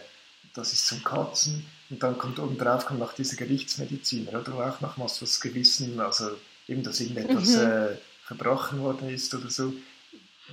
das 0.53 0.74
ist 0.74 0.88
zum 0.88 1.03
Kotzen. 1.03 1.65
Und 1.89 2.01
dann 2.03 2.18
kommt 2.18 2.39
oben 2.39 2.58
drauf 2.58 2.86
kommt 2.86 3.00
noch 3.00 3.13
dieser 3.13 3.36
Gerichtsmediziner, 3.36 4.39
oder? 4.39 4.53
Wo 4.53 4.62
auch 4.62 4.82
nochmals 4.82 5.20
das 5.20 5.39
Gewissen, 5.39 6.00
also 6.00 6.32
eben, 6.68 6.84
dass 6.84 7.00
irgendetwas 7.00 7.56
mhm. 7.56 7.62
äh, 7.62 7.88
verbrochen 8.25 8.80
worden 8.80 9.10
ist 9.10 9.34
oder 9.34 9.50
so. 9.50 9.74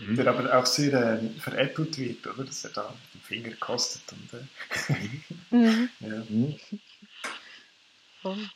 Mhm. 0.01 0.17
Der 0.17 0.27
aber 0.29 0.59
auch 0.59 0.67
sehr 0.67 1.21
äh, 1.21 1.29
veräppelt 1.41 1.99
wird, 1.99 2.27
oder? 2.27 2.45
Dass 2.45 2.65
er 2.65 2.71
da 2.71 2.95
den 3.15 3.21
Finger 3.21 3.55
kostet. 3.57 4.03
Und, 4.13 4.33
äh, 4.33 5.55
mhm. 5.55 5.91
ja. 6.01 6.19
Mhm. 8.25 8.51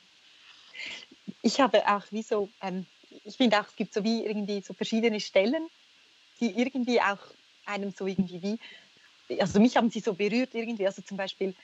Ich 1.42 1.60
habe 1.60 1.86
auch 1.88 2.04
wie 2.10 2.22
so, 2.22 2.50
ähm, 2.60 2.86
ich 3.24 3.36
finde 3.36 3.60
auch, 3.60 3.66
es 3.66 3.76
gibt 3.76 3.94
so 3.94 4.04
wie 4.04 4.24
irgendwie 4.24 4.62
so 4.62 4.74
verschiedene 4.74 5.20
Stellen, 5.20 5.68
die 6.40 6.58
irgendwie 6.58 7.00
auch 7.00 7.18
einem 7.64 7.90
so 7.90 8.06
irgendwie 8.06 8.58
wie, 9.28 9.40
also 9.40 9.60
mich 9.60 9.76
haben 9.76 9.90
sie 9.90 10.00
so 10.00 10.14
berührt 10.14 10.54
irgendwie, 10.54 10.86
also 10.86 11.02
zum 11.02 11.16
Beispiel, 11.16 11.54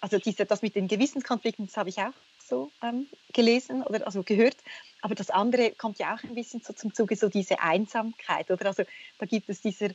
also 0.00 0.18
diese, 0.18 0.46
das 0.46 0.62
mit 0.62 0.74
den 0.74 0.88
Gewissenskonflikten, 0.88 1.66
das 1.66 1.76
habe 1.76 1.88
ich 1.88 1.98
auch 1.98 2.12
so 2.38 2.72
ähm, 2.82 3.08
gelesen 3.32 3.82
oder 3.82 4.06
also 4.06 4.22
gehört, 4.22 4.56
aber 5.02 5.14
das 5.14 5.30
andere 5.30 5.72
kommt 5.72 5.98
ja 5.98 6.14
auch 6.14 6.22
ein 6.22 6.34
bisschen 6.34 6.60
so 6.60 6.72
zum 6.72 6.94
Zuge, 6.94 7.16
so 7.16 7.28
diese 7.28 7.60
Einsamkeit, 7.60 8.50
oder? 8.50 8.66
Also 8.66 8.84
da 9.18 9.26
gibt 9.26 9.48
es 9.48 9.60
dieser 9.60 9.90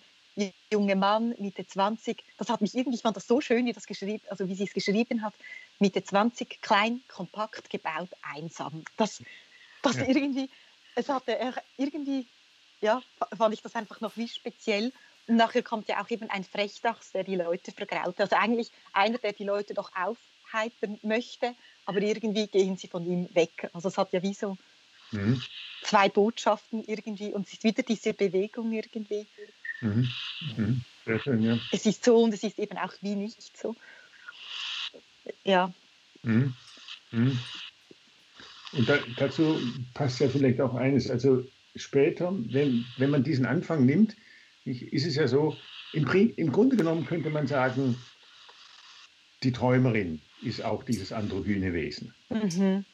junge 0.71 0.95
Mann, 0.95 1.33
Mitte 1.39 1.65
20, 1.65 2.23
das 2.37 2.49
hat 2.49 2.61
mich 2.61 2.75
irgendwie, 2.75 2.97
ich 2.97 3.03
fand 3.03 3.15
das 3.15 3.27
so 3.27 3.39
schön, 3.39 3.65
wie, 3.65 3.73
das 3.73 3.85
geschrieben, 3.85 4.23
also 4.29 4.47
wie 4.47 4.55
sie 4.55 4.65
es 4.65 4.73
geschrieben 4.73 5.21
hat, 5.21 5.33
Mitte 5.79 6.03
20, 6.03 6.61
klein, 6.61 7.01
kompakt 7.07 7.69
gebaut, 7.69 8.09
einsam. 8.21 8.83
Das, 8.97 9.23
das 9.81 9.95
ja. 9.97 10.07
irgendwie, 10.07 10.49
es 10.95 11.07
hatte 11.07 11.37
irgendwie, 11.77 12.27
ja, 12.81 13.01
fand 13.37 13.53
ich 13.53 13.61
das 13.61 13.75
einfach 13.75 14.01
noch 14.01 14.17
wie 14.17 14.27
speziell 14.27 14.91
und 15.27 15.37
nachher 15.37 15.63
kommt 15.63 15.87
ja 15.87 16.03
auch 16.03 16.09
eben 16.09 16.29
ein 16.29 16.43
Frechdachs, 16.43 17.11
der 17.11 17.23
die 17.23 17.35
Leute 17.35 17.71
vergraut. 17.71 18.19
Also 18.19 18.35
eigentlich 18.35 18.71
einer, 18.93 19.17
der 19.17 19.33
die 19.33 19.43
Leute 19.43 19.73
doch 19.73 19.91
aufheitern 19.95 20.99
möchte, 21.01 21.55
aber 21.85 22.01
irgendwie 22.01 22.47
gehen 22.47 22.77
sie 22.77 22.87
von 22.87 23.05
ihm 23.05 23.33
weg. 23.33 23.69
Also 23.73 23.87
es 23.87 23.97
hat 23.97 24.13
ja 24.13 24.21
wie 24.21 24.33
so 24.33 24.57
mhm. 25.11 25.41
zwei 25.83 26.09
Botschaften 26.09 26.83
irgendwie 26.85 27.33
und 27.33 27.47
es 27.47 27.53
ist 27.53 27.63
wieder 27.63 27.83
diese 27.83 28.13
Bewegung 28.13 28.71
irgendwie. 28.71 29.25
Mhm. 29.81 30.07
Mhm. 30.57 30.81
Schön, 31.19 31.43
ja. 31.43 31.59
Es 31.71 31.85
ist 31.85 32.03
so 32.03 32.17
und 32.23 32.33
es 32.33 32.43
ist 32.43 32.57
eben 32.57 32.77
auch 32.77 32.93
wie 33.01 33.15
nicht 33.15 33.55
so. 33.57 33.75
Ja. 35.43 35.73
Mhm. 36.23 36.53
Mhm. 37.11 37.39
Und 38.73 38.89
da, 38.89 38.97
dazu 39.17 39.59
passt 39.93 40.19
ja 40.19 40.27
vielleicht 40.27 40.59
auch 40.59 40.73
eines, 40.73 41.09
also 41.09 41.45
später, 41.75 42.33
wenn, 42.49 42.85
wenn 42.97 43.09
man 43.09 43.23
diesen 43.23 43.45
Anfang 43.45 43.85
nimmt, 43.85 44.15
ist 44.65 45.05
es 45.05 45.15
ja 45.15 45.27
so, 45.27 45.55
im, 45.93 46.07
im 46.35 46.51
Grunde 46.51 46.75
genommen 46.75 47.05
könnte 47.05 47.29
man 47.29 47.47
sagen, 47.47 47.95
die 49.43 49.51
Träumerin 49.51 50.21
ist 50.41 50.63
auch 50.63 50.83
dieses 50.83 51.11
androgyne 51.11 51.73
Wesen. 51.73 52.13
Mhm. 52.29 52.85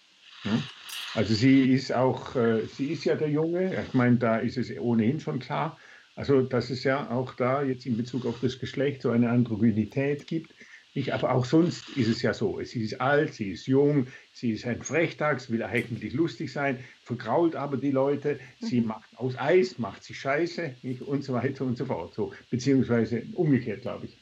Also 1.14 1.34
sie 1.34 1.74
ist 1.74 1.92
auch, 1.94 2.36
äh, 2.36 2.66
sie 2.68 2.88
ist 2.94 3.04
ja 3.04 3.16
der 3.16 3.30
Junge, 3.30 3.84
ich 3.86 3.94
meine, 3.94 4.16
da 4.16 4.38
ist 4.38 4.58
es 4.58 4.72
ohnehin 4.80 5.20
schon 5.20 5.40
klar, 5.40 5.78
also 6.16 6.42
dass 6.42 6.70
es 6.70 6.84
ja 6.84 7.10
auch 7.10 7.36
da 7.36 7.64
jetzt 7.64 7.86
in 7.86 7.98
Bezug 7.98 8.26
auf 8.26 8.40
das 8.42 8.60
Geschlecht 8.60 9.02
so 9.02 9.10
eine 9.10 9.30
Androgynität 9.30 10.26
gibt. 10.28 10.54
Ich, 10.94 11.14
aber 11.14 11.32
auch 11.32 11.46
sonst 11.46 11.90
ist 11.98 12.10
es 12.10 12.22
ja 12.22 12.34
so. 12.34 12.62
Sie 12.64 12.84
ist 12.84 13.00
alt, 13.00 13.34
sie 13.34 13.52
ist 13.52 13.66
jung, 13.66 14.08
sie 14.34 14.52
ist 14.52 14.66
ein 14.66 14.82
Frechtags, 14.82 15.50
will 15.50 15.64
eigentlich 15.64 16.14
lustig 16.14 16.52
sein, 16.52 16.80
vergrault 17.04 17.56
aber 17.56 17.78
die 17.78 17.92
Leute. 17.92 18.40
Sie 18.60 18.82
mhm. 18.82 18.88
macht 18.88 19.18
aus 19.18 19.38
Eis, 19.38 19.80
macht 19.80 20.04
sie 20.04 20.14
Scheiße 20.14 20.76
nicht? 20.82 21.02
und 21.02 21.24
so 21.24 21.34
weiter 21.34 21.66
und 21.66 21.78
so 21.78 21.86
fort. 21.86 22.14
So, 22.14 22.34
beziehungsweise 22.50 23.24
umgekehrt, 23.34 23.82
glaube 23.82 24.08
ich. 24.08 24.21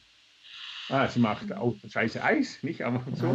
Ah, 0.90 1.08
sie 1.08 1.20
macht 1.20 1.52
auch 1.52 1.76
Scheiße 1.88 2.22
Eis, 2.22 2.62
nicht? 2.62 2.82
Aber 2.82 3.04
so. 3.14 3.28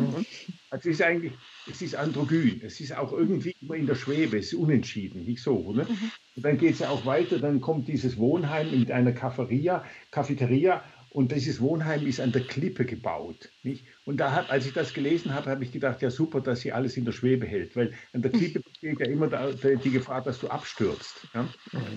Also 0.70 0.90
es 0.90 0.96
ist 0.96 1.02
eigentlich, 1.02 1.34
es 1.72 1.82
ist 1.82 1.96
androgyn. 1.96 2.62
Es 2.64 2.80
ist 2.82 2.96
auch 2.96 3.14
irgendwie 3.14 3.56
immer 3.62 3.76
in 3.76 3.88
der 3.88 3.96
Schwebe, 3.96 4.38
es 4.38 4.48
ist 4.48 4.56
unentschieden, 4.56 5.24
nicht 5.24 5.42
so. 5.42 5.72
Ne? 5.72 5.84
Mhm. 5.84 6.12
Und 6.36 6.46
dann 6.46 6.58
geht 6.58 6.74
es 6.74 6.80
ja 6.80 6.90
auch 6.90 7.06
weiter, 7.06 7.40
dann 7.40 7.62
kommt 7.62 7.88
dieses 7.88 8.18
Wohnheim 8.18 8.78
mit 8.78 8.92
einer 8.92 9.14
Cafeteria, 9.14 9.86
Cafeteria 10.12 10.84
und 11.16 11.32
dieses 11.32 11.62
Wohnheim 11.62 12.06
ist 12.06 12.20
an 12.20 12.34
der 12.34 12.42
Klippe 12.42 12.84
gebaut. 12.84 13.50
Nicht? 13.64 13.86
Und 14.04 14.18
da 14.18 14.34
hat, 14.34 14.50
als 14.50 14.66
ich 14.66 14.74
das 14.74 14.94
gelesen 14.94 15.34
habe, 15.34 15.50
habe 15.50 15.64
ich 15.64 15.72
gedacht, 15.72 16.02
ja 16.02 16.12
super, 16.12 16.42
dass 16.42 16.60
sie 16.60 16.74
alles 16.74 16.98
in 16.98 17.06
der 17.06 17.14
Schwebe 17.14 17.46
hält, 17.46 17.78
weil 17.78 17.94
an 18.12 18.22
der 18.22 18.32
Klippe 18.32 18.60
besteht 18.70 19.00
ja 19.00 19.06
immer 19.06 19.30
die 19.30 19.92
Gefahr, 19.92 20.22
dass 20.22 20.42
du 20.42 20.50
abstürzt. 20.50 21.26
Ja? 21.34 21.48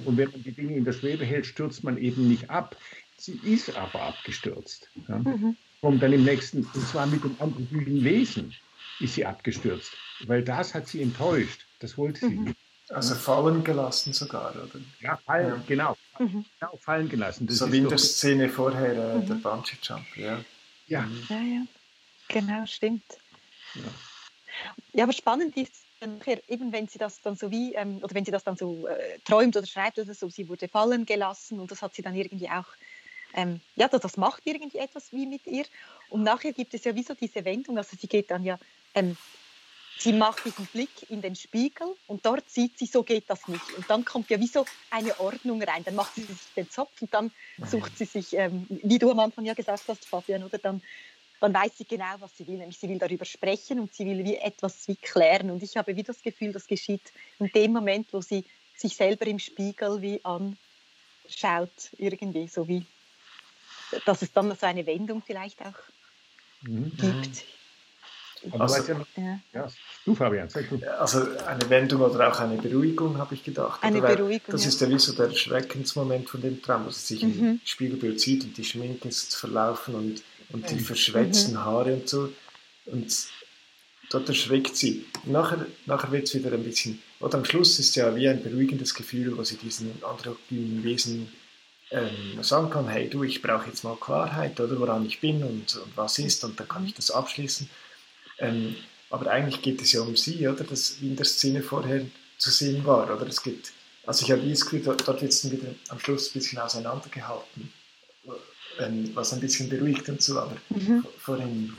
Und 0.04 0.16
wenn 0.16 0.30
man 0.30 0.44
die 0.44 0.52
Dinge 0.52 0.76
in 0.76 0.84
der 0.84 0.92
Schwebe 0.92 1.24
hält, 1.24 1.46
stürzt 1.46 1.82
man 1.82 1.98
eben 1.98 2.28
nicht 2.28 2.48
ab. 2.48 2.76
Sie 3.18 3.38
ist 3.44 3.76
aber 3.76 4.02
abgestürzt. 4.02 4.88
Ja? 5.08 5.18
Mhm. 5.18 5.56
Und 5.80 6.00
dann 6.00 6.12
im 6.12 6.24
nächsten, 6.24 6.64
und 6.64 6.88
zwar 6.88 7.06
mit 7.06 7.22
dem 7.22 7.36
androgynen 7.38 8.02
Wesen 8.04 8.54
ist 9.00 9.14
sie 9.14 9.26
abgestürzt, 9.26 9.92
weil 10.26 10.42
das 10.42 10.74
hat 10.74 10.88
sie 10.88 11.02
enttäuscht. 11.02 11.66
Das 11.80 11.98
wollte 11.98 12.20
sie 12.20 12.36
mhm. 12.36 12.44
nicht. 12.44 12.56
Also 12.90 13.14
fallen 13.14 13.64
gelassen 13.64 14.14
sogar, 14.14 14.52
oder? 14.52 14.80
Ja, 15.00 15.18
fallen, 15.26 15.48
ja. 15.48 15.62
genau. 15.66 15.96
Mhm. 16.18 16.46
Genau, 16.58 16.76
fallen 16.80 17.08
gelassen. 17.08 17.46
Das 17.46 17.58
so 17.58 17.70
wie 17.70 17.78
in 17.78 17.88
der 17.88 17.98
Szene 17.98 18.48
vorher, 18.48 18.92
äh, 18.92 19.18
mhm. 19.18 19.26
der 19.26 19.34
Bungee-Jump, 19.34 20.16
ja. 20.16 20.42
Ja. 20.86 21.02
Mhm. 21.02 21.26
ja, 21.28 21.36
ja. 21.36 21.62
Genau, 22.28 22.64
stimmt. 22.66 23.04
Ja, 23.74 23.82
ja 24.94 25.04
aber 25.04 25.12
spannend 25.12 25.56
ist, 25.56 25.84
eben 26.48 26.72
wenn 26.72 26.88
sie 26.88 26.98
das 26.98 27.20
dann 27.20 27.36
so 27.36 27.50
wie, 27.50 27.74
ähm, 27.74 27.98
oder 28.02 28.14
wenn 28.14 28.24
sie 28.24 28.30
das 28.30 28.44
dann 28.44 28.56
so 28.56 28.86
äh, 28.86 29.18
träumt 29.24 29.56
oder 29.56 29.66
schreibt 29.66 29.98
oder 29.98 30.14
so, 30.14 30.30
sie 30.30 30.48
wurde 30.48 30.68
fallen 30.68 31.04
gelassen 31.04 31.60
und 31.60 31.70
das 31.70 31.82
hat 31.82 31.94
sie 31.94 32.02
dann 32.02 32.14
irgendwie 32.14 32.48
auch, 32.48 32.66
ähm, 33.34 33.60
ja, 33.76 33.88
das, 33.88 34.00
das 34.00 34.16
macht 34.16 34.42
irgendwie 34.44 34.78
etwas 34.78 35.12
wie 35.12 35.26
mit 35.26 35.46
ihr. 35.46 35.64
Und 36.10 36.22
nachher 36.22 36.52
gibt 36.52 36.74
es 36.74 36.84
ja 36.84 36.94
wie 36.94 37.02
so 37.02 37.14
diese 37.14 37.44
Wendung, 37.44 37.78
also 37.78 37.96
sie 37.98 38.06
geht 38.06 38.30
dann 38.30 38.44
ja 38.44 38.58
ähm, 38.94 39.16
sie 39.98 40.12
macht 40.12 40.44
diesen 40.44 40.66
Blick 40.66 41.10
in 41.10 41.20
den 41.20 41.34
Spiegel 41.34 41.94
und 42.06 42.24
dort 42.24 42.48
sieht 42.48 42.78
sie, 42.78 42.86
so 42.86 43.02
geht 43.02 43.28
das 43.28 43.48
nicht. 43.48 43.64
Und 43.76 43.88
dann 43.90 44.04
kommt 44.04 44.30
ja 44.30 44.38
wie 44.40 44.46
so 44.46 44.64
eine 44.90 45.18
Ordnung 45.20 45.62
rein. 45.62 45.84
Dann 45.84 45.94
macht 45.94 46.14
sie 46.14 46.22
sich 46.22 46.38
den 46.56 46.70
Zopf 46.70 47.02
und 47.02 47.12
dann 47.12 47.30
sucht 47.66 47.98
sie 47.98 48.04
sich, 48.04 48.34
ähm, 48.34 48.66
wie 48.68 48.98
du 48.98 49.10
am 49.10 49.18
Anfang 49.18 49.44
ja 49.44 49.54
gesagt 49.54 49.84
hast, 49.88 50.04
Fabian, 50.04 50.44
oder 50.44 50.58
dann, 50.58 50.82
dann 51.40 51.52
weiß 51.52 51.78
sie 51.78 51.84
genau, 51.84 52.14
was 52.20 52.36
sie 52.36 52.46
will. 52.46 52.58
Nämlich 52.58 52.78
sie 52.78 52.88
will 52.88 52.98
darüber 52.98 53.24
sprechen 53.24 53.80
und 53.80 53.92
sie 53.92 54.06
will 54.06 54.24
wie 54.24 54.36
etwas 54.36 54.86
wie 54.88 54.96
klären. 54.96 55.50
Und 55.50 55.62
ich 55.62 55.76
habe 55.76 55.96
wie 55.96 56.04
das 56.04 56.22
Gefühl, 56.22 56.52
das 56.52 56.66
geschieht 56.66 57.12
in 57.38 57.48
dem 57.48 57.72
Moment, 57.72 58.12
wo 58.12 58.20
sie 58.20 58.44
sich 58.76 58.94
selber 58.94 59.26
im 59.26 59.40
Spiegel 59.40 60.00
wie 60.00 60.20
anschaut, 60.24 61.90
irgendwie, 61.98 62.46
so 62.46 62.68
wie, 62.68 62.86
dass 64.04 64.22
es 64.22 64.32
dann 64.32 64.54
so 64.54 64.66
eine 64.66 64.86
Wendung 64.86 65.22
vielleicht 65.24 65.60
auch 65.62 65.74
mhm. 66.62 66.92
gibt. 66.96 67.44
Also, 68.58 68.92
ja, 69.16 69.40
ja. 69.52 69.68
Du, 70.04 70.14
Fabian, 70.14 70.48
sag 70.48 70.68
du. 70.68 70.78
Also 70.98 71.26
eine 71.46 71.68
Wendung 71.70 72.02
oder 72.02 72.30
auch 72.30 72.38
eine 72.38 72.56
Beruhigung, 72.56 73.18
habe 73.18 73.34
ich 73.34 73.42
gedacht. 73.42 73.82
Eine 73.82 73.98
oder? 73.98 74.14
Beruhigung. 74.14 74.52
Das 74.52 74.62
ja. 74.62 74.68
ist 74.68 74.80
ja 74.80 74.88
wie 74.88 74.98
so 74.98 75.12
der 75.12 75.34
Schreckensmoment 75.34 76.28
von 76.28 76.40
dem 76.40 76.62
Traum, 76.62 76.86
dass 76.86 76.96
er 76.96 77.16
sich 77.16 77.22
mhm. 77.22 77.40
im 77.40 77.60
Spiegelbild 77.64 78.20
sieht 78.20 78.44
und 78.44 78.56
die 78.56 78.64
Schminke 78.64 79.08
ist 79.08 79.34
verlaufen 79.34 79.94
und, 79.94 80.22
und 80.52 80.70
die 80.70 80.78
verschwätzten 80.78 81.54
mhm. 81.54 81.64
Haare 81.64 81.94
und 81.94 82.08
so. 82.08 82.32
Und 82.86 83.12
dort 84.10 84.28
erschreckt 84.28 84.76
sie. 84.76 85.04
nachher, 85.24 85.66
nachher 85.86 86.12
wird 86.12 86.24
es 86.24 86.34
wieder 86.34 86.52
ein 86.52 86.62
bisschen, 86.62 87.02
oder 87.20 87.38
am 87.38 87.44
Schluss 87.44 87.78
ist 87.78 87.90
es 87.90 87.94
ja 87.96 88.14
wie 88.14 88.28
ein 88.28 88.42
beruhigendes 88.42 88.94
Gefühl, 88.94 89.36
wo 89.36 89.42
sie 89.42 89.56
diesen 89.56 89.92
androgynen 90.04 90.84
Wesen 90.84 91.32
ähm, 91.90 92.42
sagen 92.42 92.70
kann, 92.70 92.88
hey 92.88 93.08
du, 93.08 93.22
ich 93.22 93.40
brauche 93.40 93.68
jetzt 93.68 93.84
mal 93.84 93.96
Klarheit, 93.96 94.60
oder 94.60 94.78
woran 94.78 95.06
ich 95.06 95.20
bin 95.20 95.42
und, 95.42 95.76
und 95.76 95.96
was 95.96 96.18
ist, 96.18 96.44
und 96.44 96.58
dann 96.60 96.68
kann 96.68 96.84
ich 96.86 96.94
das 96.94 97.10
abschließen. 97.10 97.68
Ähm, 98.38 98.76
aber 99.10 99.30
eigentlich 99.30 99.62
geht 99.62 99.80
es 99.80 99.92
ja 99.92 100.02
um 100.02 100.16
sie, 100.16 100.46
oder? 100.46 100.64
Das 100.64 101.00
wie 101.00 101.08
in 101.08 101.16
der 101.16 101.24
Szene 101.24 101.62
vorher 101.62 102.04
zu 102.36 102.50
sehen 102.50 102.84
war, 102.84 103.04
oder? 103.04 103.26
Es 103.26 103.42
geht, 103.42 103.72
also 104.06 104.24
ich 104.24 104.32
habe 104.32 104.48
das 104.48 104.62
Gefühl, 104.62 104.82
dort, 104.84 105.06
dort 105.06 105.22
wird 105.22 105.32
es 105.32 105.42
dann 105.42 105.52
wieder 105.52 105.74
am 105.88 105.98
Schluss 105.98 106.28
ein 106.28 106.38
bisschen 106.38 106.58
auseinandergehalten, 106.58 107.72
ähm, 108.80 109.10
was 109.14 109.32
ein 109.32 109.40
bisschen 109.40 109.68
beruhigt 109.68 110.08
und 110.08 110.22
so, 110.22 110.38
aber 110.38 110.56
mhm. 110.68 111.04
vorhin, 111.18 111.74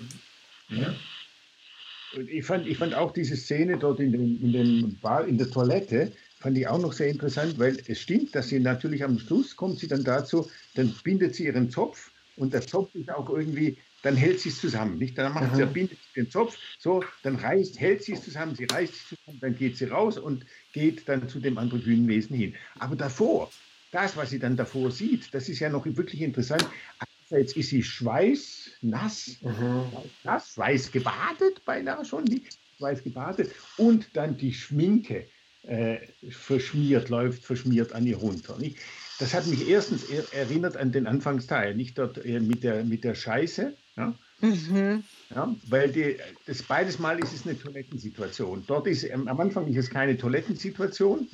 ja. 0.69 0.93
Ich 2.27 2.43
fand, 2.43 2.65
ich 2.65 2.79
fand 2.79 2.95
auch 2.95 3.13
diese 3.13 3.35
Szene 3.35 3.77
dort 3.77 3.99
in, 3.99 4.11
den, 4.11 4.41
in, 4.41 4.51
den 4.51 4.99
Bar, 4.99 5.27
in 5.27 5.37
der 5.37 5.51
Toilette, 5.51 6.11
fand 6.39 6.57
ich 6.57 6.67
auch 6.67 6.79
noch 6.79 6.93
sehr 6.93 7.09
interessant, 7.09 7.59
weil 7.59 7.77
es 7.87 7.99
stimmt, 7.99 8.33
dass 8.33 8.49
sie 8.49 8.59
natürlich 8.59 9.03
am 9.03 9.19
Schluss 9.19 9.55
kommt 9.55 9.79
sie 9.79 9.87
dann 9.87 10.03
dazu, 10.03 10.49
dann 10.75 10.93
bindet 11.03 11.35
sie 11.35 11.45
ihren 11.45 11.69
Zopf 11.69 12.11
und 12.37 12.53
der 12.53 12.65
Zopf 12.65 12.95
ist 12.95 13.09
auch 13.11 13.29
irgendwie 13.29 13.77
dann 14.01 14.15
hält 14.15 14.39
sie 14.39 14.49
es 14.49 14.59
zusammen. 14.59 14.97
Nicht? 14.97 15.17
Dann 15.17 15.33
macht 15.33 15.55
sie, 15.55 15.65
bindet 15.65 15.97
den 16.15 16.29
Zopf, 16.29 16.57
so, 16.79 17.03
dann 17.23 17.35
reißt, 17.35 17.79
hält 17.79 18.03
sie 18.03 18.13
es 18.13 18.23
zusammen, 18.23 18.55
sie 18.55 18.65
reißt 18.65 18.93
es 18.93 19.07
zusammen, 19.09 19.39
dann 19.41 19.55
geht 19.55 19.77
sie 19.77 19.85
raus 19.85 20.17
und 20.17 20.45
geht 20.73 21.07
dann 21.09 21.27
zu 21.27 21.39
dem 21.39 21.57
androgynen 21.57 22.07
Wesen 22.07 22.35
hin. 22.35 22.55
Aber 22.79 22.95
davor, 22.95 23.51
das, 23.91 24.15
was 24.15 24.29
sie 24.29 24.39
dann 24.39 24.55
davor 24.55 24.91
sieht, 24.91 25.33
das 25.33 25.49
ist 25.49 25.59
ja 25.59 25.69
noch 25.69 25.85
wirklich 25.85 26.21
interessant. 26.21 26.65
Jetzt 27.29 27.57
ist 27.57 27.69
sie 27.69 27.83
schweißnass, 27.83 29.37
mhm. 29.41 29.83
nass, 30.23 30.57
weiß 30.57 30.91
gebadet, 30.91 31.63
beinahe 31.65 32.03
schon, 32.03 32.23
nicht? 32.23 32.57
Weiß 32.79 33.03
gebadet. 33.03 33.51
Und 33.77 34.09
dann 34.13 34.37
die 34.37 34.53
Schminke 34.53 35.27
äh, 35.69 35.99
verschmiert, 36.29 37.09
läuft 37.09 37.43
verschmiert 37.43 37.93
an 37.93 38.05
ihr 38.05 38.17
runter. 38.17 38.57
Nicht? 38.57 38.77
Das 39.19 39.33
hat 39.33 39.45
mich 39.47 39.67
erstens 39.67 40.05
erinnert 40.31 40.77
an 40.77 40.91
den 40.91 41.05
Anfangsteil, 41.05 41.75
nicht 41.75 41.97
dort 41.97 42.23
äh, 42.25 42.39
mit 42.39 42.63
der, 42.63 42.83
mit 42.83 43.03
der 43.03 43.15
Scheiße. 43.15 43.75
Ja? 43.97 44.13
Mhm. 44.41 45.03
Ja, 45.29 45.55
weil 45.67 45.91
die, 45.91 46.17
das 46.47 46.63
beides 46.63 46.97
Mal 46.97 47.19
ist 47.19 47.33
es 47.33 47.45
eine 47.45 47.59
Toilettensituation. 47.59 48.63
Dort 48.65 48.87
ist 48.87 49.03
ähm, 49.03 49.27
am 49.27 49.39
Anfang 49.39 49.67
ist 49.67 49.77
es 49.77 49.89
keine 49.89 50.17
Toilettensituation? 50.17 51.27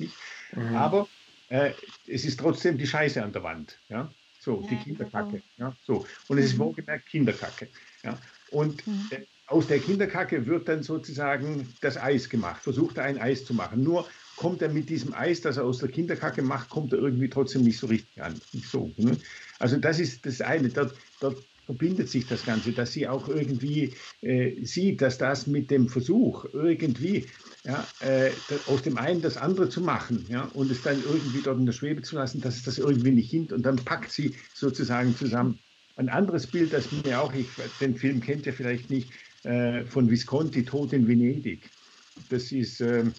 Mhm. 0.52 0.76
aber 0.76 1.08
äh, 1.48 1.70
es 2.06 2.24
ist 2.24 2.38
trotzdem 2.38 2.76
die 2.76 2.86
Scheiße 2.86 3.22
an 3.22 3.32
der 3.32 3.42
Wand. 3.42 3.78
Ja? 3.88 4.12
So, 4.40 4.62
ja, 4.62 4.68
die 4.68 4.76
Kinderkacke. 4.76 5.42
Genau. 5.56 5.70
Ja? 5.70 5.76
So. 5.86 6.06
Und 6.28 6.38
es 6.38 6.46
ist 6.46 6.54
mhm. 6.54 6.58
wohlgemerkt 6.58 7.06
Kinderkacke. 7.06 7.68
Ja? 8.02 8.18
Und 8.50 8.86
mhm. 8.86 9.06
äh, 9.10 9.20
aus 9.46 9.66
der 9.68 9.78
Kinderkacke 9.78 10.46
wird 10.46 10.68
dann 10.68 10.82
sozusagen 10.82 11.72
das 11.80 11.96
Eis 11.96 12.28
gemacht, 12.28 12.62
versucht 12.62 12.98
er 12.98 13.04
ein 13.04 13.20
Eis 13.20 13.44
zu 13.44 13.54
machen. 13.54 13.82
Nur 13.82 14.06
kommt 14.36 14.62
er 14.62 14.72
mit 14.72 14.88
diesem 14.90 15.14
Eis, 15.14 15.40
das 15.40 15.56
er 15.56 15.64
aus 15.64 15.78
der 15.78 15.88
Kinderkacke 15.88 16.42
macht, 16.42 16.70
kommt 16.70 16.92
er 16.92 16.98
irgendwie 16.98 17.28
trotzdem 17.28 17.62
nicht 17.62 17.78
so 17.78 17.86
richtig 17.86 18.22
an. 18.22 18.34
So. 18.70 18.90
Ne? 18.96 19.16
Also 19.58 19.76
das 19.78 19.98
ist 19.98 20.24
das 20.26 20.40
eine. 20.40 20.68
Dort, 20.68 20.94
dort 21.20 21.36
verbindet 21.66 22.08
sich 22.08 22.26
das 22.26 22.44
Ganze, 22.46 22.72
dass 22.72 22.92
sie 22.92 23.08
auch 23.08 23.28
irgendwie 23.28 23.92
äh, 24.22 24.64
sieht, 24.64 25.02
dass 25.02 25.18
das 25.18 25.46
mit 25.46 25.70
dem 25.70 25.88
Versuch 25.88 26.46
irgendwie 26.52 27.26
ja, 27.64 27.84
äh, 28.00 28.30
aus 28.68 28.82
dem 28.82 28.96
einen 28.96 29.20
das 29.20 29.36
andere 29.36 29.68
zu 29.68 29.80
machen 29.80 30.24
ja, 30.28 30.44
und 30.54 30.70
es 30.70 30.82
dann 30.82 31.02
irgendwie 31.02 31.42
dort 31.42 31.58
in 31.58 31.66
der 31.66 31.72
Schwebe 31.72 32.02
zu 32.02 32.14
lassen, 32.16 32.40
dass 32.40 32.56
es 32.56 32.62
das 32.62 32.78
irgendwie 32.78 33.10
nicht 33.10 33.30
hin 33.30 33.48
und 33.50 33.62
dann 33.62 33.76
packt 33.76 34.12
sie 34.12 34.36
sozusagen 34.54 35.16
zusammen. 35.16 35.58
Ein 35.96 36.08
anderes 36.08 36.46
Bild, 36.46 36.72
das 36.72 36.92
mir 36.92 37.20
auch, 37.20 37.34
ich, 37.34 37.48
den 37.80 37.96
Film 37.96 38.20
kennt 38.20 38.46
ihr 38.46 38.52
vielleicht 38.52 38.90
nicht, 38.90 39.10
äh, 39.42 39.84
von 39.86 40.10
Visconti, 40.10 40.64
Tod 40.64 40.92
in 40.92 41.08
Venedig. 41.08 41.70
Das 42.28 42.52
ist, 42.52 42.80
ähm, 42.80 43.12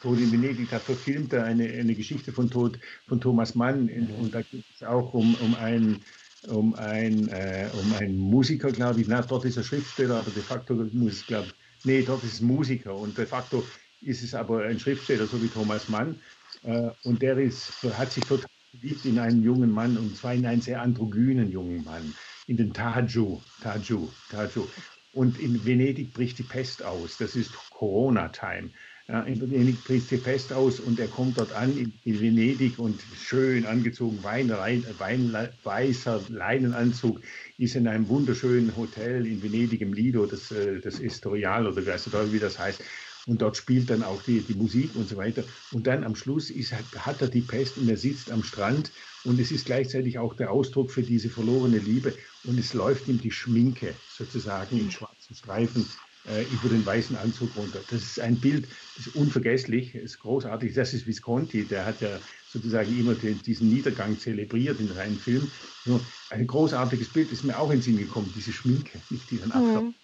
Tod 0.00 0.18
in 0.18 0.32
Venedig, 0.32 0.70
da 0.70 0.78
verfilmt 0.78 1.32
er 1.32 1.44
eine, 1.44 1.68
eine 1.68 1.94
Geschichte 1.94 2.32
von 2.32 2.50
Tod 2.50 2.78
von 3.06 3.20
Thomas 3.20 3.54
Mann. 3.54 3.88
Und 4.20 4.34
da 4.34 4.42
geht 4.42 4.64
es 4.74 4.82
auch 4.82 5.14
um, 5.14 5.34
um 5.36 5.54
einen 5.56 6.04
um 6.46 6.74
ein, 6.74 7.28
äh, 7.28 7.68
um 7.72 7.94
einen 7.94 8.16
Musiker, 8.16 8.70
glaube 8.70 9.00
ich. 9.00 9.08
Na, 9.08 9.22
dort 9.22 9.44
ist 9.44 9.56
er 9.56 9.64
Schriftsteller, 9.64 10.18
aber 10.18 10.30
de 10.30 10.42
facto 10.42 10.74
muss 10.92 11.14
es, 11.14 11.26
glaube 11.26 11.48
ich, 11.48 11.54
nee, 11.84 12.02
dort 12.02 12.22
ist 12.24 12.34
es 12.34 12.40
Musiker 12.40 12.94
und 12.94 13.18
de 13.18 13.26
facto 13.26 13.64
ist 14.00 14.22
es 14.22 14.34
aber 14.34 14.64
ein 14.64 14.78
Schriftsteller, 14.78 15.26
so 15.26 15.42
wie 15.42 15.48
Thomas 15.48 15.88
Mann. 15.88 16.20
Äh, 16.62 16.90
und 17.02 17.22
der 17.22 17.38
ist, 17.38 17.82
hat 17.98 18.12
sich 18.12 18.24
total 18.24 18.46
verliebt 18.70 19.04
in 19.04 19.18
einen 19.18 19.42
jungen 19.42 19.70
Mann 19.70 19.96
und 19.96 20.16
zwar 20.16 20.34
in 20.34 20.46
einen 20.46 20.60
sehr 20.60 20.80
androgynen 20.82 21.50
jungen 21.50 21.84
Mann, 21.84 22.14
in 22.46 22.56
den 22.56 22.72
Taju, 22.72 23.40
Taju, 23.62 24.08
Taju. 24.30 24.66
Und 25.12 25.40
in 25.40 25.64
Venedig 25.64 26.12
bricht 26.12 26.38
die 26.38 26.44
Pest 26.44 26.84
aus. 26.84 27.16
Das 27.16 27.34
ist 27.34 27.52
Corona-Time. 27.70 28.70
Ja, 29.10 29.22
in 29.22 29.40
Venedig 29.40 29.82
bricht 29.84 30.10
die 30.10 30.18
Pest 30.18 30.52
aus 30.52 30.80
und 30.80 31.00
er 31.00 31.08
kommt 31.08 31.38
dort 31.38 31.50
an 31.54 31.74
in, 31.78 31.94
in 32.04 32.20
Venedig 32.20 32.78
und 32.78 33.00
schön 33.14 33.64
angezogen, 33.64 34.22
Wein, 34.22 34.50
Wein, 34.50 35.48
weißer 35.64 36.26
Leinenanzug, 36.28 37.22
ist 37.56 37.74
in 37.74 37.88
einem 37.88 38.06
wunderschönen 38.10 38.76
Hotel 38.76 39.26
in 39.26 39.42
Venedig 39.42 39.80
im 39.80 39.94
Lido, 39.94 40.26
das, 40.26 40.50
äh, 40.50 40.78
das 40.80 41.00
Estorial 41.00 41.66
oder 41.66 41.86
wie 42.32 42.38
das 42.38 42.58
heißt. 42.58 42.82
Und 43.26 43.40
dort 43.40 43.56
spielt 43.56 43.88
dann 43.88 44.02
auch 44.02 44.22
die, 44.24 44.42
die 44.42 44.54
Musik 44.54 44.94
und 44.94 45.08
so 45.08 45.16
weiter. 45.16 45.42
Und 45.72 45.86
dann 45.86 46.04
am 46.04 46.14
Schluss 46.14 46.50
ist, 46.50 46.74
hat 46.74 47.22
er 47.22 47.28
die 47.28 47.40
Pest 47.40 47.78
und 47.78 47.88
er 47.88 47.96
sitzt 47.96 48.30
am 48.30 48.42
Strand. 48.42 48.92
Und 49.24 49.40
es 49.40 49.52
ist 49.52 49.64
gleichzeitig 49.64 50.18
auch 50.18 50.34
der 50.34 50.50
Ausdruck 50.50 50.90
für 50.90 51.02
diese 51.02 51.30
verlorene 51.30 51.78
Liebe. 51.78 52.14
Und 52.44 52.58
es 52.58 52.74
läuft 52.74 53.08
ihm 53.08 53.18
die 53.18 53.30
Schminke 53.30 53.94
sozusagen 54.16 54.78
in 54.78 54.90
schwarzen 54.90 55.34
Streifen 55.34 55.86
äh, 56.26 56.44
über 56.52 56.68
den 56.68 56.84
weißen 56.84 57.16
Anzug 57.16 57.56
runter. 57.56 57.80
Das 57.90 58.02
ist 58.02 58.20
ein 58.20 58.38
Bild, 58.38 58.68
das 58.96 59.06
ist 59.06 59.14
unvergesslich, 59.14 59.94
ist 59.94 60.18
großartig. 60.20 60.74
Das 60.74 60.94
ist 60.94 61.06
Visconti, 61.06 61.64
der 61.64 61.86
hat 61.86 62.00
ja 62.00 62.18
sozusagen 62.48 62.98
immer 62.98 63.14
den, 63.14 63.40
diesen 63.42 63.68
Niedergang 63.68 64.18
zelebriert 64.18 64.80
in 64.80 64.88
seinen 64.88 65.16
Film. 65.16 65.50
So, 65.84 66.00
ein 66.30 66.46
großartiges 66.46 67.08
Bild 67.12 67.30
ist 67.32 67.44
mir 67.44 67.58
auch 67.58 67.70
in 67.70 67.78
den 67.78 67.82
Sinn 67.82 67.98
gekommen, 67.98 68.32
diese 68.34 68.52
Schminke, 68.52 69.00
nicht 69.10 69.30
die 69.30 69.38
dann 69.38 69.48
mhm. 69.48 69.94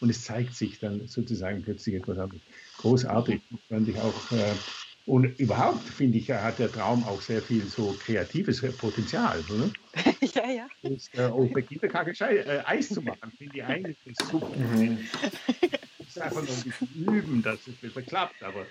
Und 0.00 0.10
es 0.10 0.22
zeigt 0.22 0.54
sich 0.54 0.78
dann 0.78 1.06
sozusagen 1.06 1.62
plötzlich 1.62 1.94
etwas 1.94 2.18
anderes. 2.18 2.42
Großartig, 2.78 3.40
fand 3.68 3.88
ich 3.88 3.96
auch. 3.96 4.32
Äh, 4.32 4.52
und 5.06 5.38
überhaupt, 5.38 5.86
finde 5.86 6.18
ich, 6.18 6.30
hat 6.30 6.58
der 6.58 6.72
Traum 6.72 7.04
auch 7.04 7.20
sehr 7.20 7.42
viel 7.42 7.64
so 7.66 7.94
kreatives 7.98 8.62
Potenzial. 8.78 9.42
Oder? 9.50 9.70
ja, 10.44 10.50
ja. 10.50 10.68
Und, 10.82 11.10
äh, 11.14 11.26
auch 11.26 11.48
bei 11.52 11.62
Kinderkacke 11.62 12.12
äh, 12.24 12.62
Eis 12.64 12.88
zu 12.88 13.02
machen, 13.02 13.32
finde 13.36 13.56
ich 13.56 13.64
eigentlich 13.64 13.96
super. 14.28 14.50
Mhm. 14.56 14.98
Ich 15.98 16.16
muss 16.16 16.18
einfach 16.18 16.42
noch 16.42 16.48
ein 16.48 16.62
bisschen 16.64 17.06
üben, 17.06 17.42
dass 17.42 17.66
es 17.66 17.76
besser 17.76 18.02
klappt. 18.02 18.42
Aber 18.42 18.66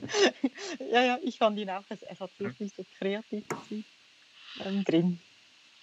ja, 0.90 1.04
ja, 1.04 1.18
ich 1.22 1.38
fand 1.38 1.58
ihn 1.58 1.70
auch, 1.70 1.84
es, 1.88 2.02
es 2.02 2.20
hat 2.20 2.30
wirklich 2.38 2.72
so 2.76 2.84
kreativ 2.98 3.44
ähm, 4.64 4.84
drin. 4.84 5.20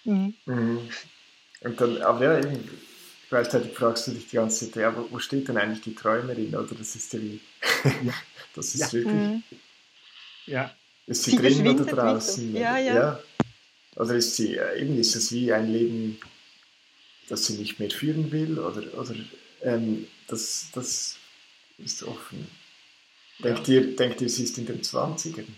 Mhm. 0.04 0.34
Mhm. 0.44 0.90
Und 1.60 1.80
dann, 1.80 2.02
aber 2.02 2.40
ja, 2.40 2.50
gleichzeitig 3.30 3.72
fragst 3.72 4.06
du 4.06 4.12
dich 4.12 4.28
die 4.28 4.36
ganze 4.36 4.70
Zeit, 4.70 4.76
ja, 4.76 4.94
wo 5.10 5.18
steht 5.18 5.48
denn 5.48 5.56
eigentlich 5.56 5.82
die 5.82 5.94
Träumerin? 5.94 6.54
Oder 6.54 6.74
das 6.74 6.94
ist 6.94 7.12
ja 7.12 7.20
wie. 7.20 7.40
das 8.54 8.74
ist 8.74 8.80
ja. 8.80 8.92
wirklich. 8.92 9.14
Mhm. 9.14 9.42
Ja. 10.46 10.74
Ist 11.06 11.24
sie, 11.24 11.32
sie 11.32 11.36
drin 11.36 11.68
oder 11.68 11.84
draußen? 11.84 12.54
Ja, 12.54 12.78
ja, 12.78 12.94
ja. 12.94 13.20
Oder 13.96 14.14
ist 14.14 14.36
sie, 14.36 14.56
äh, 14.56 14.80
eben 14.80 14.98
ist 14.98 15.14
es 15.14 15.32
wie 15.32 15.52
ein 15.52 15.72
Leben, 15.72 16.18
das 17.28 17.46
sie 17.46 17.54
nicht 17.54 17.78
mehr 17.78 17.90
führen 17.90 18.30
will? 18.32 18.58
Oder, 18.58 18.82
oder 18.98 19.14
ähm, 19.62 20.06
das, 20.26 20.68
das 20.72 21.16
ist 21.78 22.02
offen. 22.02 22.46
Denkt, 23.42 23.66
ja. 23.66 23.74
ihr, 23.74 23.96
denkt 23.96 24.20
ihr, 24.20 24.28
sie 24.28 24.44
ist 24.44 24.58
in 24.58 24.66
den 24.66 24.82
20ern? 24.82 25.46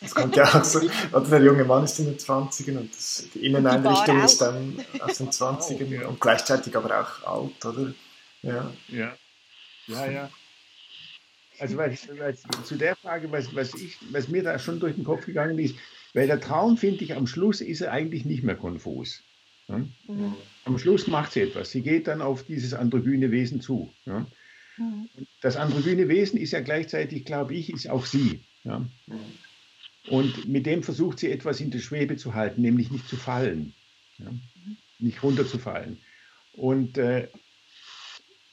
Das 0.00 0.14
kommt 0.14 0.36
ja 0.36 0.44
auch 0.44 0.64
so. 0.64 0.80
Oder 1.12 1.28
der 1.28 1.42
junge 1.42 1.64
Mann 1.64 1.84
ist 1.84 1.98
in 1.98 2.06
den 2.06 2.18
20ern 2.18 2.78
und 2.78 2.94
das, 2.94 3.28
die 3.34 3.46
Inneneinrichtung 3.46 4.22
ist 4.22 4.40
dann 4.40 4.84
aus 5.00 5.18
den 5.18 5.28
20ern 5.30 6.04
und 6.04 6.20
gleichzeitig 6.20 6.76
aber 6.76 7.00
auch 7.00 7.44
alt, 7.44 7.64
oder? 7.64 7.94
Ja. 8.42 8.72
Ja, 8.88 9.16
ja. 9.88 10.10
ja. 10.10 10.30
Also 11.58 11.76
weil, 11.76 11.98
weil, 12.18 12.36
zu 12.36 12.76
der 12.76 12.96
Frage, 12.96 13.30
was, 13.32 13.54
was, 13.54 13.74
ich, 13.74 13.96
was 14.10 14.28
mir 14.28 14.42
da 14.42 14.58
schon 14.58 14.78
durch 14.78 14.94
den 14.94 15.04
Kopf 15.04 15.24
gegangen 15.24 15.58
ist, 15.58 15.74
weil 16.16 16.28
der 16.28 16.40
Traum, 16.40 16.78
finde 16.78 17.04
ich, 17.04 17.14
am 17.14 17.26
Schluss 17.26 17.60
ist 17.60 17.82
er 17.82 17.92
eigentlich 17.92 18.24
nicht 18.24 18.42
mehr 18.42 18.56
konfus. 18.56 19.22
Ja? 19.68 19.86
Mhm. 20.08 20.34
Am 20.64 20.78
Schluss 20.78 21.06
macht 21.08 21.32
sie 21.32 21.42
etwas. 21.42 21.70
Sie 21.70 21.82
geht 21.82 22.06
dann 22.06 22.22
auf 22.22 22.42
dieses 22.42 22.72
androgyne 22.72 23.30
Wesen 23.30 23.60
zu. 23.60 23.92
Ja? 24.06 24.26
Mhm. 24.78 25.10
Das 25.42 25.56
androgyne 25.56 26.08
Wesen 26.08 26.40
ist 26.40 26.52
ja 26.52 26.60
gleichzeitig, 26.60 27.26
glaube 27.26 27.54
ich, 27.54 27.68
ist 27.70 27.90
auch 27.90 28.06
sie. 28.06 28.40
Ja? 28.64 28.88
Und 30.08 30.48
mit 30.48 30.64
dem 30.64 30.82
versucht 30.82 31.18
sie 31.18 31.30
etwas 31.30 31.60
in 31.60 31.70
der 31.70 31.80
Schwebe 31.80 32.16
zu 32.16 32.32
halten, 32.32 32.62
nämlich 32.62 32.90
nicht 32.90 33.06
zu 33.06 33.16
fallen, 33.16 33.74
ja? 34.16 34.32
nicht 34.98 35.22
runterzufallen. 35.22 35.98
Und, 36.54 36.96
äh, 36.96 37.28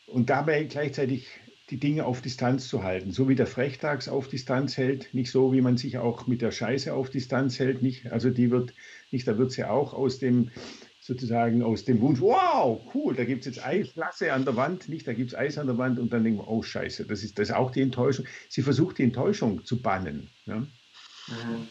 und 0.08 0.30
dabei 0.30 0.66
gleichzeitig 0.66 1.28
die 1.74 1.80
Dinge 1.80 2.06
auf 2.06 2.22
Distanz 2.22 2.68
zu 2.68 2.84
halten, 2.84 3.12
so 3.12 3.28
wie 3.28 3.34
der 3.34 3.48
Frechtags 3.48 4.08
auf 4.08 4.28
Distanz 4.28 4.78
hält, 4.78 5.12
nicht 5.16 5.32
so, 5.32 5.54
wie 5.54 5.62
man 5.62 5.76
sich 5.76 5.98
auch 5.98 6.28
mit 6.28 6.44
der 6.44 6.52
Scheiße 6.52 6.94
auf 6.94 7.10
Distanz 7.10 7.58
hält, 7.58 7.82
nicht, 7.82 8.12
also 8.12 8.30
die 8.30 8.52
wird, 8.52 8.76
nicht, 9.10 9.28
da 9.28 9.40
wird 9.40 9.52
sie 9.52 9.64
auch 9.64 9.96
aus 9.96 10.20
dem, 10.20 10.52
sozusagen 11.00 11.64
aus 11.64 11.84
dem 11.84 12.00
Wunsch, 12.00 12.22
wow, 12.22 12.80
cool, 12.94 13.16
da 13.16 13.26
gibt 13.26 13.48
es 13.48 13.56
jetzt 13.56 13.66
Eisklasse 13.66 14.34
an 14.34 14.46
der 14.46 14.56
Wand, 14.56 14.88
nicht, 14.88 15.08
da 15.08 15.14
gibt 15.14 15.32
es 15.32 15.36
Eis 15.36 15.58
an 15.58 15.66
der 15.66 15.80
Wand 15.80 15.98
und 15.98 16.14
dann 16.14 16.24
denken 16.24 16.42
wir, 16.42 16.48
oh 16.48 16.62
Scheiße, 16.62 17.08
das 17.08 17.24
ist, 17.24 17.40
das 17.40 17.50
ist 17.50 17.56
auch 17.56 17.72
die 17.72 17.82
Enttäuschung. 17.82 18.28
Sie 18.50 18.62
versucht 18.62 19.00
die 19.00 19.04
Enttäuschung 19.04 19.66
zu 19.66 19.82
bannen. 19.82 20.30
Ja? 20.46 20.60
Mhm. 20.60 21.68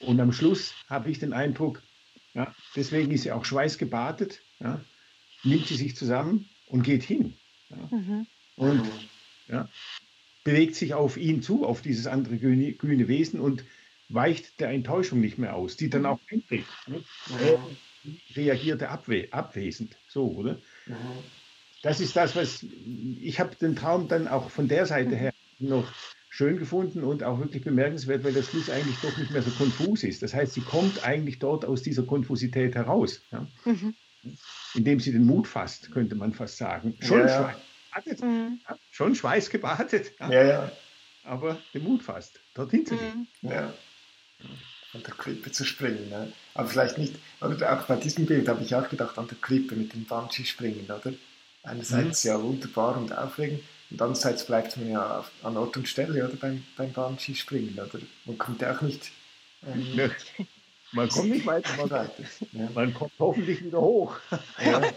Und 0.00 0.20
am 0.20 0.32
Schluss 0.32 0.74
habe 0.90 1.10
ich 1.10 1.18
den 1.18 1.32
Eindruck, 1.32 1.82
ja, 2.34 2.54
deswegen 2.76 3.10
ist 3.10 3.22
sie 3.22 3.32
auch 3.32 3.46
schweißgebadet, 3.46 4.42
ja, 4.60 4.82
nimmt 5.44 5.66
sie 5.66 5.76
sich 5.76 5.96
zusammen 5.96 6.46
und 6.66 6.82
geht 6.82 7.04
hin. 7.04 7.38
Ja? 7.70 7.88
Mhm. 7.90 8.26
Und 8.56 8.82
ja, 9.48 9.68
bewegt 10.44 10.74
sich 10.74 10.94
auf 10.94 11.16
ihn 11.16 11.42
zu, 11.42 11.64
auf 11.64 11.82
dieses 11.82 12.06
andere 12.06 12.38
grüne, 12.38 12.72
grüne 12.74 13.08
Wesen 13.08 13.40
und 13.40 13.64
weicht 14.08 14.60
der 14.60 14.70
Enttäuschung 14.70 15.20
nicht 15.20 15.38
mehr 15.38 15.56
aus, 15.56 15.76
die 15.76 15.90
dann 15.90 16.02
mhm. 16.02 16.06
auch 16.06 16.20
eintritt. 16.30 16.66
Ne? 16.86 17.02
Ja 17.40 17.58
reagierte 18.34 18.88
abwe 18.88 19.28
abwesend. 19.30 19.98
So, 20.08 20.30
oder? 20.32 20.60
Mhm. 20.86 20.94
Das 21.82 22.00
ist 22.00 22.16
das, 22.16 22.34
was 22.34 22.64
ich 23.18 23.38
habe 23.38 23.54
den 23.56 23.76
Traum 23.76 24.08
dann 24.08 24.28
auch 24.28 24.50
von 24.50 24.68
der 24.68 24.86
Seite 24.86 25.14
her 25.16 25.32
noch 25.58 25.86
schön 26.28 26.58
gefunden 26.58 27.04
und 27.04 27.22
auch 27.22 27.38
wirklich 27.38 27.64
bemerkenswert, 27.64 28.24
weil 28.24 28.32
der 28.32 28.42
Schluss 28.42 28.68
eigentlich 28.68 28.96
doch 29.00 29.16
nicht 29.16 29.30
mehr 29.30 29.42
so 29.42 29.50
konfus 29.52 30.02
ist. 30.02 30.22
Das 30.22 30.34
heißt, 30.34 30.54
sie 30.54 30.60
kommt 30.60 31.02
eigentlich 31.04 31.38
dort 31.38 31.64
aus 31.64 31.82
dieser 31.82 32.04
Konfusität 32.04 32.74
heraus. 32.74 33.22
Ja? 33.30 33.46
Mhm. 33.64 33.94
indem 34.74 34.98
sie 35.00 35.12
den 35.12 35.24
Mut 35.24 35.46
fasst, 35.46 35.92
könnte 35.92 36.16
man 36.16 36.32
fast 36.32 36.56
sagen. 36.56 36.96
Schon, 37.00 37.20
Ja, 37.20 37.26
ja. 37.26 37.42
Schweiß, 37.42 37.56
gebadet, 38.20 38.60
ja, 38.65 38.65
schon 38.96 39.14
Schweiß 39.14 39.50
gebadet, 39.50 40.12
ja, 40.18 40.30
Ja, 40.30 40.44
ja, 40.44 40.72
aber 41.24 41.58
den 41.74 41.84
Mut 41.84 42.02
fasst, 42.02 42.40
dorthin 42.54 42.86
zu 42.86 42.96
gehen. 42.96 43.28
Mhm. 43.42 43.50
ja. 43.50 43.74
Von 44.90 45.02
der 45.02 45.12
Klippe 45.14 45.52
zu 45.52 45.64
springen. 45.64 46.08
Ne? 46.08 46.32
Aber 46.54 46.68
vielleicht 46.68 46.96
nicht, 46.96 47.14
oder 47.42 47.78
auch 47.78 47.84
bei 47.86 47.96
diesem 47.96 48.24
Bild 48.24 48.48
habe 48.48 48.64
ich 48.64 48.74
auch 48.74 48.88
gedacht, 48.88 49.18
an 49.18 49.28
der 49.28 49.36
Klippe 49.36 49.74
mit 49.74 49.92
dem 49.92 50.04
Bungee-Springen, 50.04 50.86
oder? 50.86 51.12
Einerseits 51.62 52.22
ja 52.22 52.40
wunderbar 52.40 52.96
und 52.96 53.12
aufregend, 53.12 53.62
und 53.90 54.00
andererseits 54.00 54.46
bleibt 54.46 54.76
man 54.78 54.90
ja 54.90 55.18
auf, 55.18 55.30
an 55.42 55.56
Ort 55.56 55.76
und 55.76 55.88
Stelle, 55.88 56.24
oder? 56.24 56.36
Beim, 56.36 56.64
beim 56.76 56.92
Bungee-Springen, 56.92 57.74
oder? 57.74 57.98
Man 58.24 58.38
kommt 58.38 58.62
ja 58.62 58.74
auch 58.74 58.80
nicht 58.80 59.10
ähm. 59.66 60.10
Man 60.92 61.08
kommt 61.08 61.30
nicht 61.30 61.44
weiter, 61.44 61.76
man, 61.76 61.90
weiter. 61.90 62.24
Ja. 62.52 62.70
man 62.72 62.94
kommt 62.94 63.12
hoffentlich 63.18 63.62
wieder 63.62 63.80
hoch. 63.80 64.16
Ja. 64.64 64.80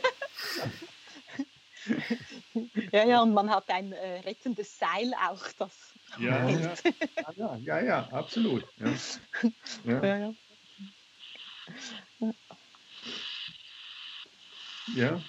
Ja, 2.91 3.06
ja, 3.06 3.22
und 3.22 3.34
man 3.34 3.50
hat 3.50 3.69
ein 3.69 3.91
äh, 3.91 4.19
rettendes 4.19 4.78
Seil 4.78 5.13
auch, 5.30 5.45
das 5.58 5.93
Ja, 6.19 6.48
hält. 6.48 6.84
ja, 6.84 7.34
ja, 7.38 7.58
ja, 7.63 7.82
ja 7.84 8.08
absolut. 8.12 8.63
Ja. 8.78 8.93
Ja, 9.86 10.06
Ja, 10.06 10.17
ja. 10.17 10.34
ja. 14.95 15.22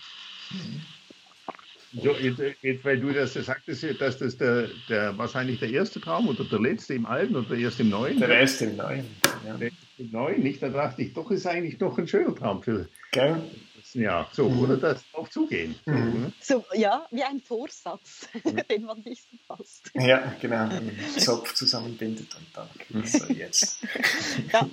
So, 1.92 2.12
jetzt, 2.12 2.40
jetzt, 2.62 2.84
weil 2.84 3.00
du 3.00 3.12
das 3.12 3.34
sagtest, 3.34 3.84
dass 4.00 4.18
das 4.18 4.36
der, 4.36 4.68
der, 4.88 5.18
wahrscheinlich 5.18 5.58
der 5.58 5.70
erste 5.70 6.00
Traum 6.00 6.28
oder 6.28 6.44
der 6.44 6.60
letzte 6.60 6.94
im 6.94 7.04
Alten 7.04 7.34
oder 7.34 7.48
der 7.48 7.58
erste 7.58 7.82
im 7.82 7.90
Neuen. 7.90 8.18
Der 8.20 8.28
erste 8.28 8.66
im 8.66 8.76
Neuen. 8.76 9.06
Ja. 9.44 9.56
Der 9.56 9.70
erste 9.70 9.86
im 9.98 10.10
Neuen, 10.10 10.42
nicht? 10.42 10.62
Da 10.62 10.68
dachte 10.68 11.02
ich, 11.02 11.12
doch 11.14 11.32
ist 11.32 11.46
eigentlich 11.46 11.80
noch 11.80 11.98
ein 11.98 12.06
schöner 12.06 12.34
Traum 12.34 12.62
für 12.62 12.88
Gell? 13.10 13.42
Das 13.92 14.00
Jahr. 14.02 14.28
So, 14.32 14.48
Mhm. 14.48 14.60
oder 14.60 14.76
das 14.76 15.02
drauf 15.10 15.30
zugehen. 15.30 15.74
So, 15.84 15.92
Mhm. 15.92 16.20
ne? 16.22 16.32
So, 16.40 16.64
ja, 16.74 17.06
wie 17.10 17.22
ein 17.22 17.40
Vorsatz, 17.40 18.28
den 18.70 18.84
man 18.84 19.02
sich 19.02 19.22
so 19.22 19.36
fasst. 19.46 19.90
Ja, 19.94 20.34
genau. 20.40 20.68
Einen 20.68 20.98
Zopf 21.18 21.54
zusammenbindet 21.54 22.28
und 22.34 22.46
dann 22.54 23.04
so 23.06 23.24
jetzt. 23.32 23.78
Ja. 24.52 24.68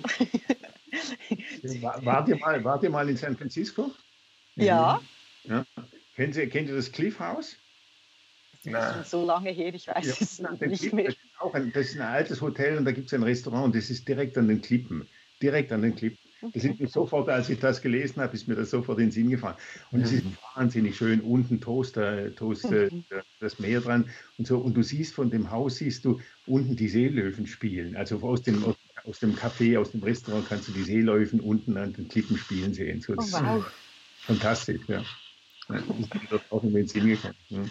War, 1.82 2.04
wart, 2.04 2.28
ihr 2.28 2.36
mal, 2.38 2.64
wart 2.64 2.82
ihr 2.82 2.90
mal 2.90 3.08
in 3.08 3.16
San 3.16 3.36
Francisco? 3.36 3.92
ja, 4.56 5.00
Kennt 6.16 6.34
ihr, 6.36 6.48
kennt 6.48 6.68
ihr 6.68 6.74
das 6.76 6.90
Cliff 6.90 7.18
House? 7.20 7.56
Nein. 8.64 9.04
so 9.04 9.24
lange 9.24 9.50
her, 9.50 9.72
ich 9.72 9.86
weiß 9.86 10.04
Ja, 10.04 10.14
es 10.20 10.40
nicht 10.60 10.80
Cliff, 10.80 10.92
mehr. 10.92 11.04
Das 11.06 11.14
ist, 11.14 11.40
auch 11.40 11.54
ein, 11.54 11.72
das 11.72 11.86
ist 11.90 11.94
ein 11.96 12.02
altes 12.02 12.40
Hotel 12.40 12.76
und 12.76 12.84
da 12.84 12.90
gibt 12.92 13.06
es 13.06 13.14
ein 13.14 13.22
Restaurant 13.22 13.66
und 13.66 13.76
das 13.76 13.88
ist 13.88 14.06
direkt 14.08 14.36
an 14.36 14.48
den 14.48 14.60
Klippen. 14.60 15.08
Direkt 15.40 15.70
an 15.70 15.82
den 15.82 15.94
Klippen. 15.94 16.18
Das 16.40 16.64
ist 16.64 16.78
mir 16.80 16.86
sofort, 16.86 17.28
als 17.28 17.48
ich 17.50 17.58
das 17.58 17.82
gelesen 17.82 18.22
habe, 18.22 18.34
ist 18.34 18.46
mir 18.46 18.54
das 18.54 18.70
sofort 18.70 18.98
in 18.98 19.06
den 19.06 19.10
Sinn 19.10 19.30
gefahren. 19.30 19.56
Und 19.90 20.00
es 20.00 20.12
ist 20.12 20.24
wahnsinnig 20.54 20.96
schön. 20.96 21.20
Unten 21.20 21.60
Toast, 21.60 21.96
äh, 21.96 22.30
Toast 22.32 22.64
äh, 22.66 22.88
Mhm. 22.92 23.04
das 23.40 23.58
Meer 23.58 23.80
dran 23.80 24.10
und 24.36 24.46
so. 24.46 24.58
Und 24.58 24.74
du 24.74 24.82
siehst 24.82 25.14
von 25.14 25.30
dem 25.30 25.50
Haus, 25.50 25.76
siehst 25.76 26.04
du 26.04 26.20
unten 26.46 26.76
die 26.76 26.88
Seelöwen 26.88 27.46
spielen. 27.46 27.96
Also 27.96 28.20
aus 28.20 28.42
dem, 28.42 28.64
aus, 29.04 29.18
dem 29.20 29.34
Café, 29.34 29.78
aus 29.78 29.90
dem 29.90 30.02
Restaurant 30.02 30.48
kannst 30.48 30.68
du 30.68 30.72
die 30.72 30.82
Seelöwen 30.84 31.40
unten 31.40 31.76
an 31.76 31.92
den 31.92 32.08
Klippen 32.08 32.36
spielen 32.36 32.72
sehen. 32.72 33.00
So, 33.00 33.12
Oh, 33.12 33.16
das 33.16 33.28
ist 33.28 33.42
wow. 33.42 33.72
fantastisch, 34.22 34.80
ja. 34.88 35.04
das 35.68 35.80
ist 35.98 36.14
mir 36.14 36.40
auch 36.50 36.62
in 36.62 36.74
den 36.74 36.86
Sinn 36.86 37.06
gekommen. 37.06 37.34
Ja. 37.50 37.58
Mhm. 37.58 37.70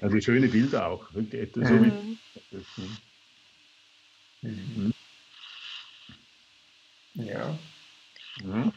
Also 0.00 0.20
schöne 0.20 0.48
Bilder 0.48 0.88
auch. 0.88 1.10
So 1.12 1.20
Mhm. 1.20 2.18
Mhm. 4.42 4.92
Ja, 7.14 7.58
Ja. 8.44 8.72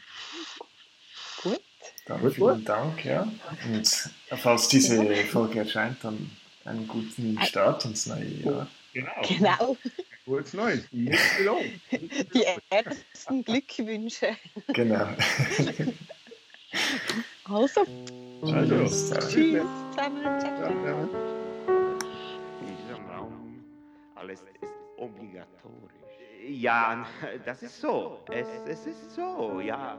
Gut. 1.41 1.61
dann 2.05 2.21
Gut, 2.21 2.33
vielen 2.33 2.65
Dank. 2.65 3.05
Ja. 3.05 3.27
Und 3.65 4.11
falls 4.37 4.67
diese 4.67 5.15
Folge 5.25 5.59
erscheint, 5.59 5.97
dann 6.03 6.29
einen 6.65 6.87
guten 6.87 7.39
Start 7.45 7.85
ins 7.85 8.05
neue 8.07 8.25
Jahr. 8.25 8.67
Genau. 8.93 9.11
Genau, 9.27 9.77
Kurz 10.25 10.53
Neues. 10.53 10.83
Die 10.91 12.45
ersten 12.69 13.43
Glückwünsche. 13.43 14.37
Genau. 14.67 15.07
Also, 17.45 17.81
Also, 18.41 18.75
Tschüss. 18.77 19.09
tschüss 19.29 19.63
zusammen. 19.91 21.09
In 22.61 22.77
diesem 22.77 23.05
Raum 23.09 23.63
alles 24.15 24.39
ist 24.41 24.71
obligatorisch. 24.97 26.02
Ja, 26.45 27.05
das 27.45 27.63
ist 27.63 27.79
so. 27.79 28.19
Es, 28.29 28.47
es 28.67 28.85
ist 28.85 29.11
so, 29.11 29.61
ja. 29.61 29.97